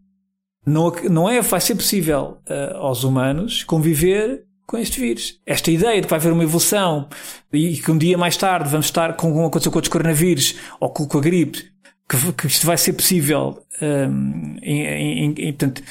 [0.67, 5.41] não, não é, vai ser possível ah, aos humanos conviver com este vírus.
[5.47, 7.09] Esta ideia de que vai haver uma evolução
[7.53, 10.91] e que um dia mais tarde vamos estar com como aconteceu com outros coronavírus ou
[10.91, 11.71] com, a gripe,
[12.09, 15.83] que, que isto vai ser possível hum, em, em- em- portanto,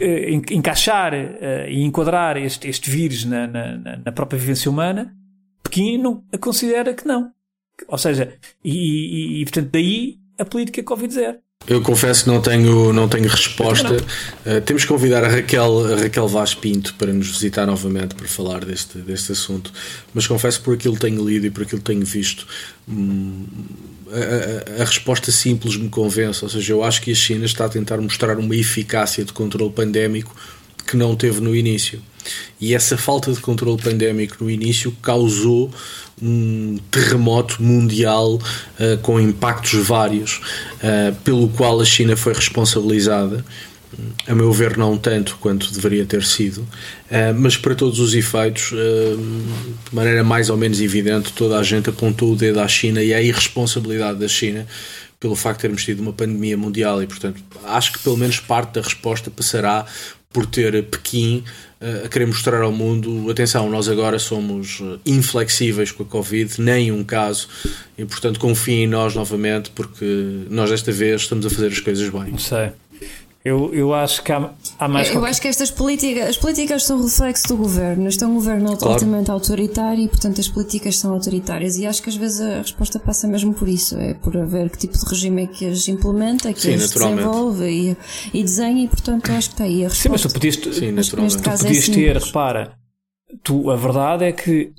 [0.00, 5.14] en- encaixar ah, e enquadrar este, este vírus na, na, na- na própria vivência humana,
[5.62, 7.30] Pequim não considera que não.
[7.88, 8.34] Ou seja,
[8.64, 11.36] e, e- e, portanto daí a política Covid-0.
[11.66, 13.96] Eu confesso que não tenho, não tenho resposta.
[13.96, 18.28] Uh, temos que convidar a Raquel, a Raquel Vaz Pinto para nos visitar novamente para
[18.28, 19.72] falar deste, deste assunto.
[20.12, 22.46] Mas confesso por aquilo que tenho lido e por aquilo que tenho visto,
[22.86, 23.46] hum,
[24.12, 26.44] a, a- a resposta simples me convence.
[26.44, 29.72] Ou seja, eu acho que a China está a tentar mostrar uma eficácia de controle
[29.72, 30.36] pandémico
[30.86, 31.98] que não teve no início.
[32.60, 35.72] E essa falta de controle pandémico no início causou
[36.24, 40.40] um terremoto mundial uh, com impactos vários,
[40.78, 43.44] uh, pelo qual a China foi responsabilizada.
[44.26, 48.70] a meu ver, não tanto quanto deveria ter sido, uh, mas para todos os efeitos,
[48.70, 53.12] de maneira mais ou menos evidente, toda a gente apontou o dedo à China e
[53.12, 54.66] à irresponsabilidade da China
[55.20, 58.74] pelo facto de termos tido uma pandemia mundial e, portanto, acho que pelo menos parte
[58.74, 59.86] da resposta passará
[60.34, 61.44] por ter Pequim
[62.04, 67.04] a querer mostrar ao mundo: atenção, nós agora somos inflexíveis com a Covid, nem um
[67.04, 67.48] caso,
[67.96, 72.08] e portanto confiem em nós novamente, porque nós desta vez estamos a fazer as coisas
[72.10, 72.36] bem.
[72.38, 72.70] Sei.
[73.44, 75.08] Eu, eu acho que há, há mais.
[75.08, 78.08] Eu, eu acho que estas políticas, as políticas são reflexo do governo.
[78.08, 78.94] Este é um governo claro.
[78.94, 81.76] altamente autoritário e, portanto, as políticas são autoritárias.
[81.76, 84.78] E acho que às vezes a resposta passa mesmo por isso: é por ver que
[84.78, 87.96] tipo de regime é que as implementa, que Sim, as desenvolve e,
[88.32, 88.82] e desenha.
[88.82, 90.02] E, portanto, acho que está aí a resposta.
[90.02, 91.36] Sim, mas tu podias, Sim, naturalmente.
[91.36, 92.72] tu podias é ter, repara,
[93.42, 94.72] tu, a verdade é que.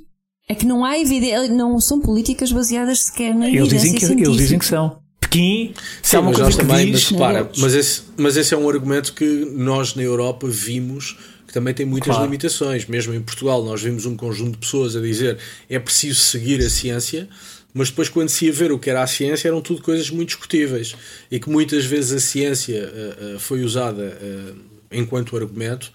[0.49, 4.23] É que não há evidência, não são políticas baseadas sequer na eles evidência dizem que,
[4.23, 5.04] Eles dizem que são.
[5.35, 8.69] Pequim, se há uma coisa também, diz, mas, para, mas, esse, mas esse é um
[8.69, 12.23] argumento que nós na Europa vimos que também tem muitas claro.
[12.23, 12.85] limitações.
[12.85, 15.37] Mesmo em Portugal, nós vimos um conjunto de pessoas a dizer
[15.69, 17.27] é preciso seguir a ciência,
[17.73, 20.29] mas depois, quando se ia ver o que era a ciência, eram tudo coisas muito
[20.29, 20.95] discutíveis
[21.29, 24.55] e que muitas vezes a ciência uh, uh, foi usada uh,
[24.89, 25.91] enquanto argumento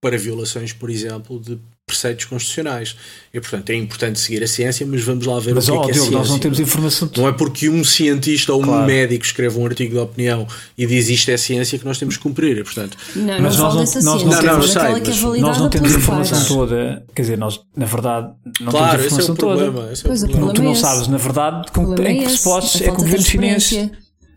[0.00, 2.96] para violações, por exemplo, de preceitos constitucionais.
[3.32, 5.84] E, portanto, é importante seguir a ciência, mas vamos lá ver mas, o que, é,
[5.84, 6.18] que é Diogo, a ciência.
[6.18, 7.10] Nós não temos informação.
[7.16, 8.82] Não é porque um cientista ou claro.
[8.82, 12.16] um médico escreve um artigo de opinião e diz isto é ciência que nós temos
[12.16, 12.58] que cumprir.
[12.58, 15.70] E, portanto, não, mas nós, não, nós não, não, temos, não, não, sei, nós não
[15.70, 17.06] temos a informação toda.
[17.14, 19.92] Quer dizer, nós, na verdade, não claro, temos a informação esse é o problema, toda.
[19.92, 20.46] Esse é o problema.
[20.46, 23.24] Não, tu não sabes, na verdade, com, em que é pressupostos é que o governo
[23.24, 23.90] chinês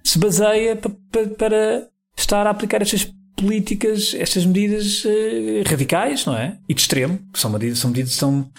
[0.03, 3.09] se baseia para, para, para estar a aplicar estas
[3.39, 6.57] políticas, estas medidas uh, radicais, não é?
[6.67, 8.49] E de extremo, são medidas, são medidas são.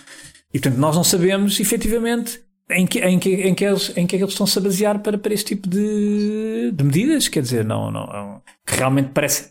[0.53, 4.17] E portanto nós não sabemos efetivamente em que, em que, em que, eles, em que
[4.17, 7.65] é que eles estão-se a basear para, para este tipo de, de medidas, quer dizer,
[7.65, 9.49] não, não, que realmente parecem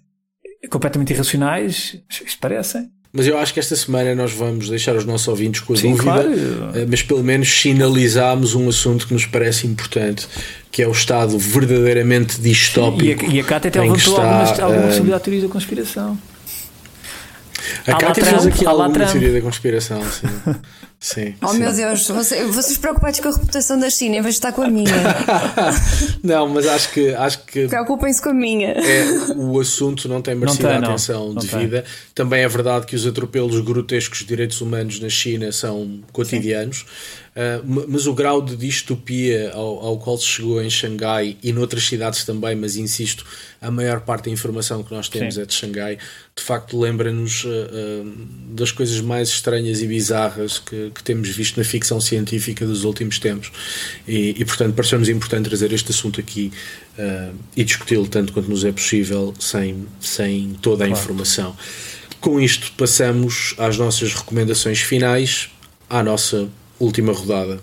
[0.70, 2.90] completamente irracionais, isto parecem.
[3.12, 5.92] Mas eu acho que esta semana nós vamos deixar os nossos ouvintes com a Sim,
[5.92, 6.32] dúvida, claro.
[6.76, 10.28] Eh, mas pelo menos sinalizamos um assunto que nos parece importante,
[10.72, 13.26] que é o Estado verdadeiramente distópico.
[13.26, 15.50] E a, e a Cátia até levantou está, algumas, alguma uh, possibilidade de teoria da
[15.54, 16.18] conspiração.
[17.88, 20.28] A Cátia fez aqui alguma teoria da conspiração, sim.
[21.00, 21.34] Sim.
[21.42, 21.60] Oh sim.
[21.60, 24.64] meu Deus, você, vocês preocupados com a reputação da China em vez de estar com
[24.64, 24.92] a minha.
[26.22, 27.14] não, mas acho que.
[27.14, 28.72] Acho que Preocupem-se com a minha.
[28.72, 29.06] É,
[29.38, 31.42] o assunto não tem merecido não tem, a atenção não.
[31.42, 31.78] devida.
[31.78, 36.86] Não Também é verdade que os atropelos grotescos de direitos humanos na China são cotidianos.
[37.30, 41.86] Uh, mas o grau de distopia ao, ao, qual se chegou em Xangai e noutras
[41.86, 43.26] cidades também, mas insisto,
[43.62, 45.42] a maior parte da informação que nós temos Sim.
[45.42, 45.98] é de Xangai,
[46.36, 51.58] de facto lembra-nos uh, uh, das coisas mais estranhas e bizarras que, que, temos visto
[51.58, 53.52] na ficção científica dos últimos tempos.
[54.08, 56.52] E, e portanto, pareceu-nos importante trazer este assunto aqui
[57.56, 61.02] e discuti-lo tanto quanto nos é possível, sem, sem toda a claro.
[61.02, 61.56] informação.
[62.20, 65.50] Com isto, passamos às nossas recomendações finais,
[65.90, 66.50] à nossa
[66.80, 67.60] última rodada.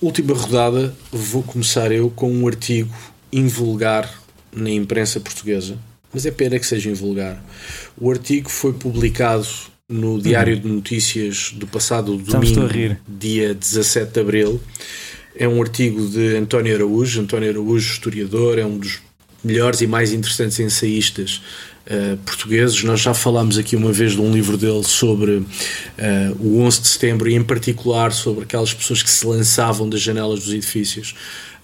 [0.00, 2.94] Última rodada, vou começar eu com um artigo
[3.32, 4.12] invulgar
[4.52, 5.78] na imprensa portuguesa
[6.14, 7.44] mas é pena que seja invulgar.
[8.00, 9.46] O artigo foi publicado
[9.88, 10.60] no Diário uhum.
[10.60, 14.60] de Notícias do passado domingo, dia 17 de abril.
[15.36, 17.20] É um artigo de António Araújo.
[17.20, 19.00] António Araújo, historiador, é um dos
[19.42, 21.42] melhores e mais interessantes ensaístas
[21.86, 22.82] uh, portugueses.
[22.84, 25.46] Nós já falámos aqui uma vez de um livro dele sobre uh,
[26.38, 30.40] o 11 de setembro e, em particular, sobre aquelas pessoas que se lançavam das janelas
[30.40, 31.14] dos edifícios.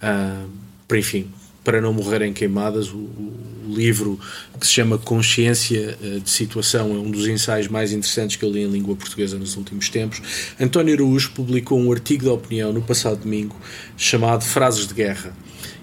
[0.02, 0.48] Uh,
[0.88, 1.28] para, enfim,
[1.62, 2.90] para não morrerem queimadas.
[2.90, 4.18] O, o, livro
[4.58, 8.50] que se chama Consciência eh, de Situação é um dos ensaios mais interessantes que eu
[8.50, 10.20] li em língua portuguesa nos últimos tempos.
[10.58, 13.54] António Araújo publicou um artigo de opinião no passado domingo
[13.96, 15.32] chamado Frases de Guerra.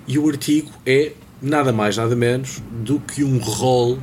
[0.05, 3.97] E o artigo é nada mais, nada menos do que um rol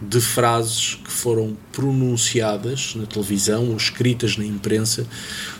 [0.00, 5.06] de frases que foram pronunciadas na televisão ou escritas na imprensa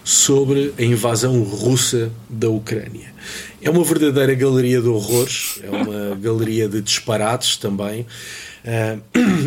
[0.04, 3.14] sobre a invasão russa da Ucrânia.
[3.62, 9.02] É uma verdadeira galeria de horrores, é uma galeria de disparates também, uh,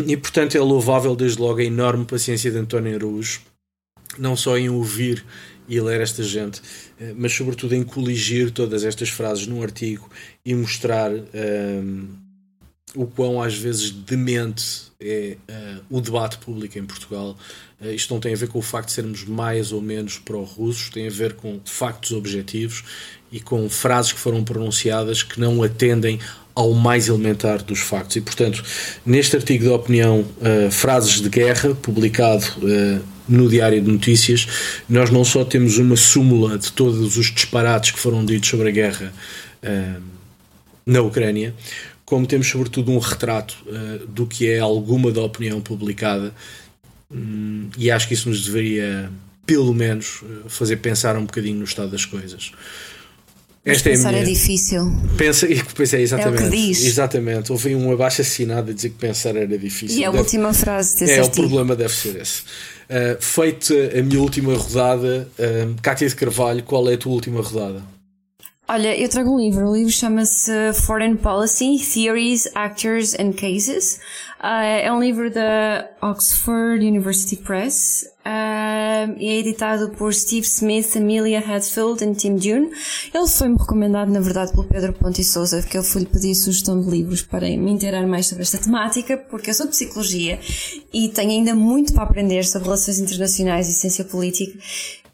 [0.06, 3.42] e portanto é louvável desde logo a enorme paciência de António Araújo,
[4.18, 5.24] não só em ouvir
[5.68, 10.10] e ler esta gente, uh, mas sobretudo em coligir todas estas frases num artigo
[10.44, 11.12] e mostrar.
[11.12, 12.29] Uh,
[12.94, 17.36] o quão às vezes demente é uh, o debate público em Portugal.
[17.80, 20.90] Uh, isto não tem a ver com o facto de sermos mais ou menos pró-russos,
[20.90, 22.84] tem a ver com factos objetivos
[23.32, 26.18] e com frases que foram pronunciadas que não atendem
[26.54, 28.16] ao mais elementar dos factos.
[28.16, 28.62] E, portanto,
[29.06, 32.44] neste artigo de opinião, uh, Frases de Guerra, publicado
[33.28, 34.46] no Diário de Notícias,
[34.88, 38.72] nós não só temos uma súmula de todos os disparates que foram ditos sobre a
[38.72, 39.12] guerra
[40.84, 41.54] na Ucrânia,
[42.10, 46.34] como temos sobretudo um retrato uh, do que é alguma da opinião publicada,
[47.08, 49.08] um, e acho que isso nos deveria,
[49.46, 52.50] pelo menos, fazer pensar um bocadinho no estado das coisas.
[53.64, 54.22] Esta pensar é, minha...
[54.22, 54.92] é difícil.
[55.16, 56.42] Pensa, pois é, exatamente.
[56.42, 56.84] É o que diz.
[56.84, 57.52] Exatamente.
[57.52, 59.98] Houve um abaixo assinado a dizer que pensar era difícil.
[59.98, 60.22] E a deve...
[60.22, 61.46] última frase desse É, artigo.
[61.46, 62.42] o problema deve ser esse.
[62.42, 67.40] Uh, feita a minha última rodada, uh, Cátia de Carvalho, qual é a tua última
[67.40, 67.82] rodada?
[68.72, 69.68] Olha, eu trago um livro.
[69.68, 70.52] O livro chama-se
[70.86, 73.98] Foreign Policy, Theories, Actors and Cases.
[74.38, 80.96] Uh, é um livro da Oxford University Press uh, e é editado por Steve Smith,
[80.96, 82.70] Amelia Hadfield e Tim Dune.
[83.12, 86.88] Ele foi-me recomendado, na verdade, pelo Pedro Ponte Souza, porque ele foi-lhe pedir sugestão de
[86.88, 90.38] livros para me inteirar mais sobre esta temática, porque eu sou de psicologia
[90.94, 94.56] e tenho ainda muito para aprender sobre relações internacionais e ciência política.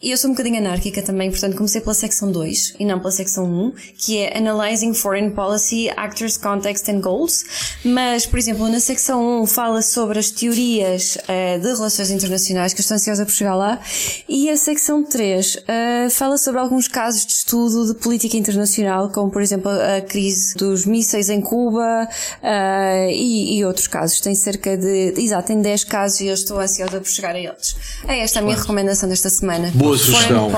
[0.03, 3.11] E eu sou um bocadinho anárquica também, portanto comecei pela secção 2 e não pela
[3.11, 7.45] secção 1, que é Analyzing Foreign Policy, Actors, Context and Goals.
[7.83, 12.81] Mas, por exemplo, na secção 1 fala sobre as teorias uh, de relações internacionais, que
[12.81, 13.81] eu estou ansiosa por chegar lá,
[14.29, 19.11] e a secção 3 uh, eh, fala sobre alguns casos de estudo de política internacional,
[19.11, 24.21] como por exemplo a crise dos mísseis em Cuba uh, e, e, outros casos.
[24.21, 27.77] Tem cerca de, exato, tem 10 casos e eu estou ansiosa por chegar a eles.
[28.07, 29.71] É esta a minha recomendação desta semana.
[29.75, 30.51] Boa sugestão.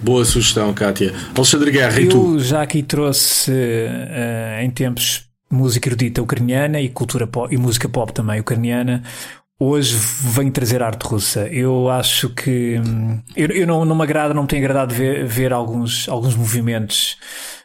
[0.00, 1.12] Boa sugestão, Kátia.
[1.34, 2.34] Alexandre Guerra, e tu?
[2.34, 7.88] Eu já aqui trouxe uh, em tempos música erudita ucraniana e cultura pop, e música
[7.88, 9.02] pop também ucraniana.
[9.58, 11.46] Hoje venho trazer arte russa.
[11.48, 15.24] Eu acho que hum, eu, eu não, não me agrada, não me tem agradado ver,
[15.26, 17.16] ver alguns, alguns movimentos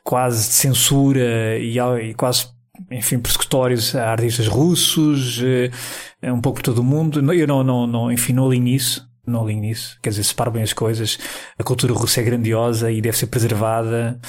[0.04, 2.48] quase de censura e, e quase
[2.92, 7.34] enfim, persecutórios a artistas russos, uh, um pouco por todo o mundo.
[7.34, 9.98] Eu não, não, não enfim, não alinho nisso não alinho nisso.
[10.02, 11.18] Quer dizer, separo bem as coisas.
[11.58, 14.20] A cultura russa é grandiosa e deve ser preservada.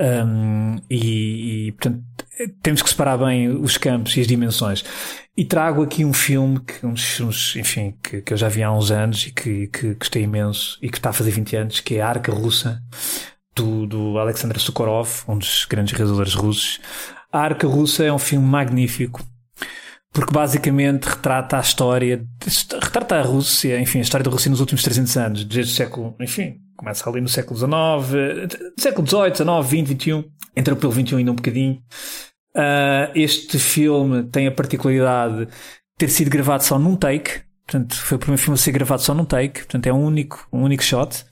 [0.00, 2.02] Um, e, e, portanto,
[2.62, 4.84] temos que separar bem os campos e as dimensões.
[5.36, 6.86] E trago aqui um filme que,
[7.58, 10.88] enfim, que, que eu já vi há uns anos e que, que gostei imenso e
[10.88, 12.82] que está a fazer 20 anos, que é a Arca Russa,
[13.54, 16.80] do, do Alexander Sokorov, um dos grandes realizadores russos.
[17.30, 19.22] A Arca Russa é um filme magnífico
[20.16, 22.26] porque basicamente retrata a história,
[22.82, 26.16] retrata a Rússia, enfim, a história da Rússia nos últimos 300 anos, desde o século,
[26.18, 30.24] enfim, começa ali no século XIX, século XVIII, XIX, XX, XXI,
[30.56, 31.82] entra pelo XXI ainda um bocadinho.
[32.56, 35.52] Uh, este filme tem a particularidade de
[35.98, 39.12] ter sido gravado só num take, portanto, foi o primeiro filme a ser gravado só
[39.12, 41.26] num take, portanto, é um único, um único shot.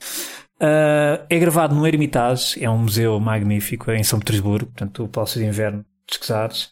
[0.61, 5.41] Uh, é gravado no Hermitage, é um museu magnífico em São Petersburgo, portanto, o Palácio
[5.41, 6.71] de Inverno descasados.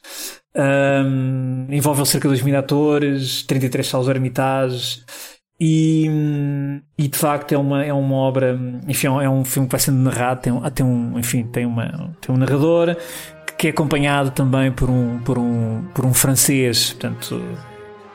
[0.56, 5.04] Um, envolve cerca de 2 mil atores, 33 salas ermitagens
[5.60, 6.06] e,
[6.98, 9.98] e de facto é uma, é uma obra, enfim, é um filme que vai sendo
[9.98, 12.96] narrado, tem, tem um, enfim, tem, uma, tem um narrador
[13.58, 17.42] que é acompanhado também por um, por um, por um francês, portanto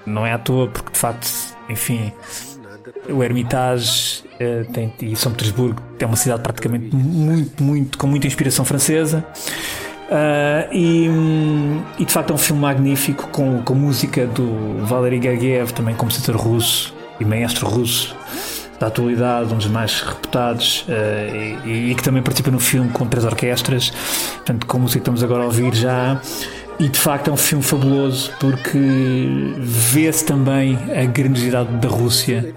[0.04, 1.26] não é à toa porque de facto,
[1.68, 2.12] enfim,
[3.08, 8.26] o Hermitage uh, tem, e São Petersburgo é uma cidade praticamente muito, muito, com muita
[8.26, 9.24] inspiração francesa.
[10.08, 11.06] Uh, e,
[11.98, 16.34] e, de facto é um filme magnífico com, com música do Valery Gergiev, também compositor
[16.34, 18.16] russo e maestro russo
[18.80, 23.06] da atualidade, um dos mais reputados uh, e, e, que também participa no filme com
[23.06, 23.90] três orquestras,
[24.36, 26.18] portanto com música que estamos agora a ouvir já.
[26.78, 28.78] E de facto é um filme fabuloso porque
[29.58, 32.54] vê-se também a grandiosidade da Rússia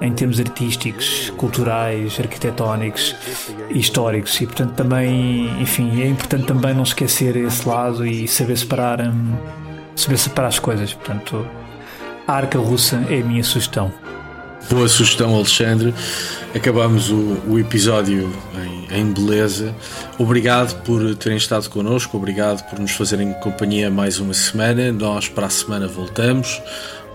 [0.00, 3.14] em termos artísticos, culturais, arquitetónicos
[3.70, 4.40] e históricos.
[4.40, 9.36] E, portanto, também, enfim, é importante também não esquecer esse lado e saber separar, hum,
[9.94, 10.92] saber separar as coisas.
[10.92, 11.46] Portanto,
[12.26, 13.92] a arca russa é a minha sugestão.
[14.68, 15.94] Boa sugestão, Alexandre.
[16.54, 18.32] Acabamos o, o episódio
[18.90, 19.72] em, em, beleza.
[20.18, 24.90] Obrigado por terem estado connosco, obrigado por nos fazerem companhia mais uma semana.
[24.90, 26.60] Nós para a semana voltamos.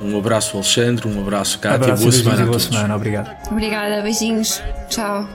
[0.02, 1.08] Um abraço, Alexandre.
[1.08, 1.76] Um abraço, Cátia.
[1.94, 2.46] Abraço, boa semana.
[2.46, 2.96] Boa semana.
[2.96, 3.32] Obrigado.
[3.52, 4.02] Obrigada.
[4.02, 4.62] Beijinhos.
[4.90, 5.28] Tchau.